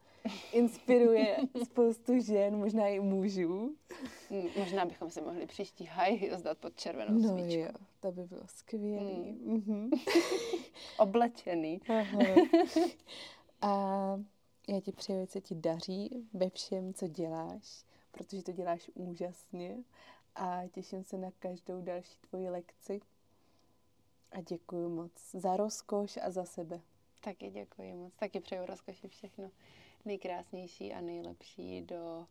[0.51, 3.75] inspiruje spoustu žen, možná i mužů.
[4.57, 7.59] Možná bychom se mohli příští high heels dát pod červenou No svíčku.
[7.61, 7.69] jo,
[7.99, 9.11] to by bylo skvělé.
[9.13, 9.53] Mm.
[9.53, 9.89] Mhm.
[10.99, 11.81] Oblečený.
[11.89, 12.19] Aha.
[13.61, 13.69] A
[14.67, 19.77] já ti přeju, se ti daří ve všem, co děláš, protože to děláš úžasně
[20.35, 23.01] a těším se na každou další tvoji lekci.
[24.31, 26.81] A děkuji moc za rozkoš a za sebe.
[27.21, 28.13] Taky děkuji moc.
[28.15, 29.51] Taky přeju rozkoši všechno
[30.05, 32.25] nejkrásnější a nejlepší do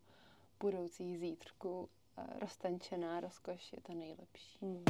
[0.60, 1.88] budoucích zítřků.
[2.16, 4.58] A Roztančená rozkoš je to nejlepší.
[4.62, 4.84] Hmm.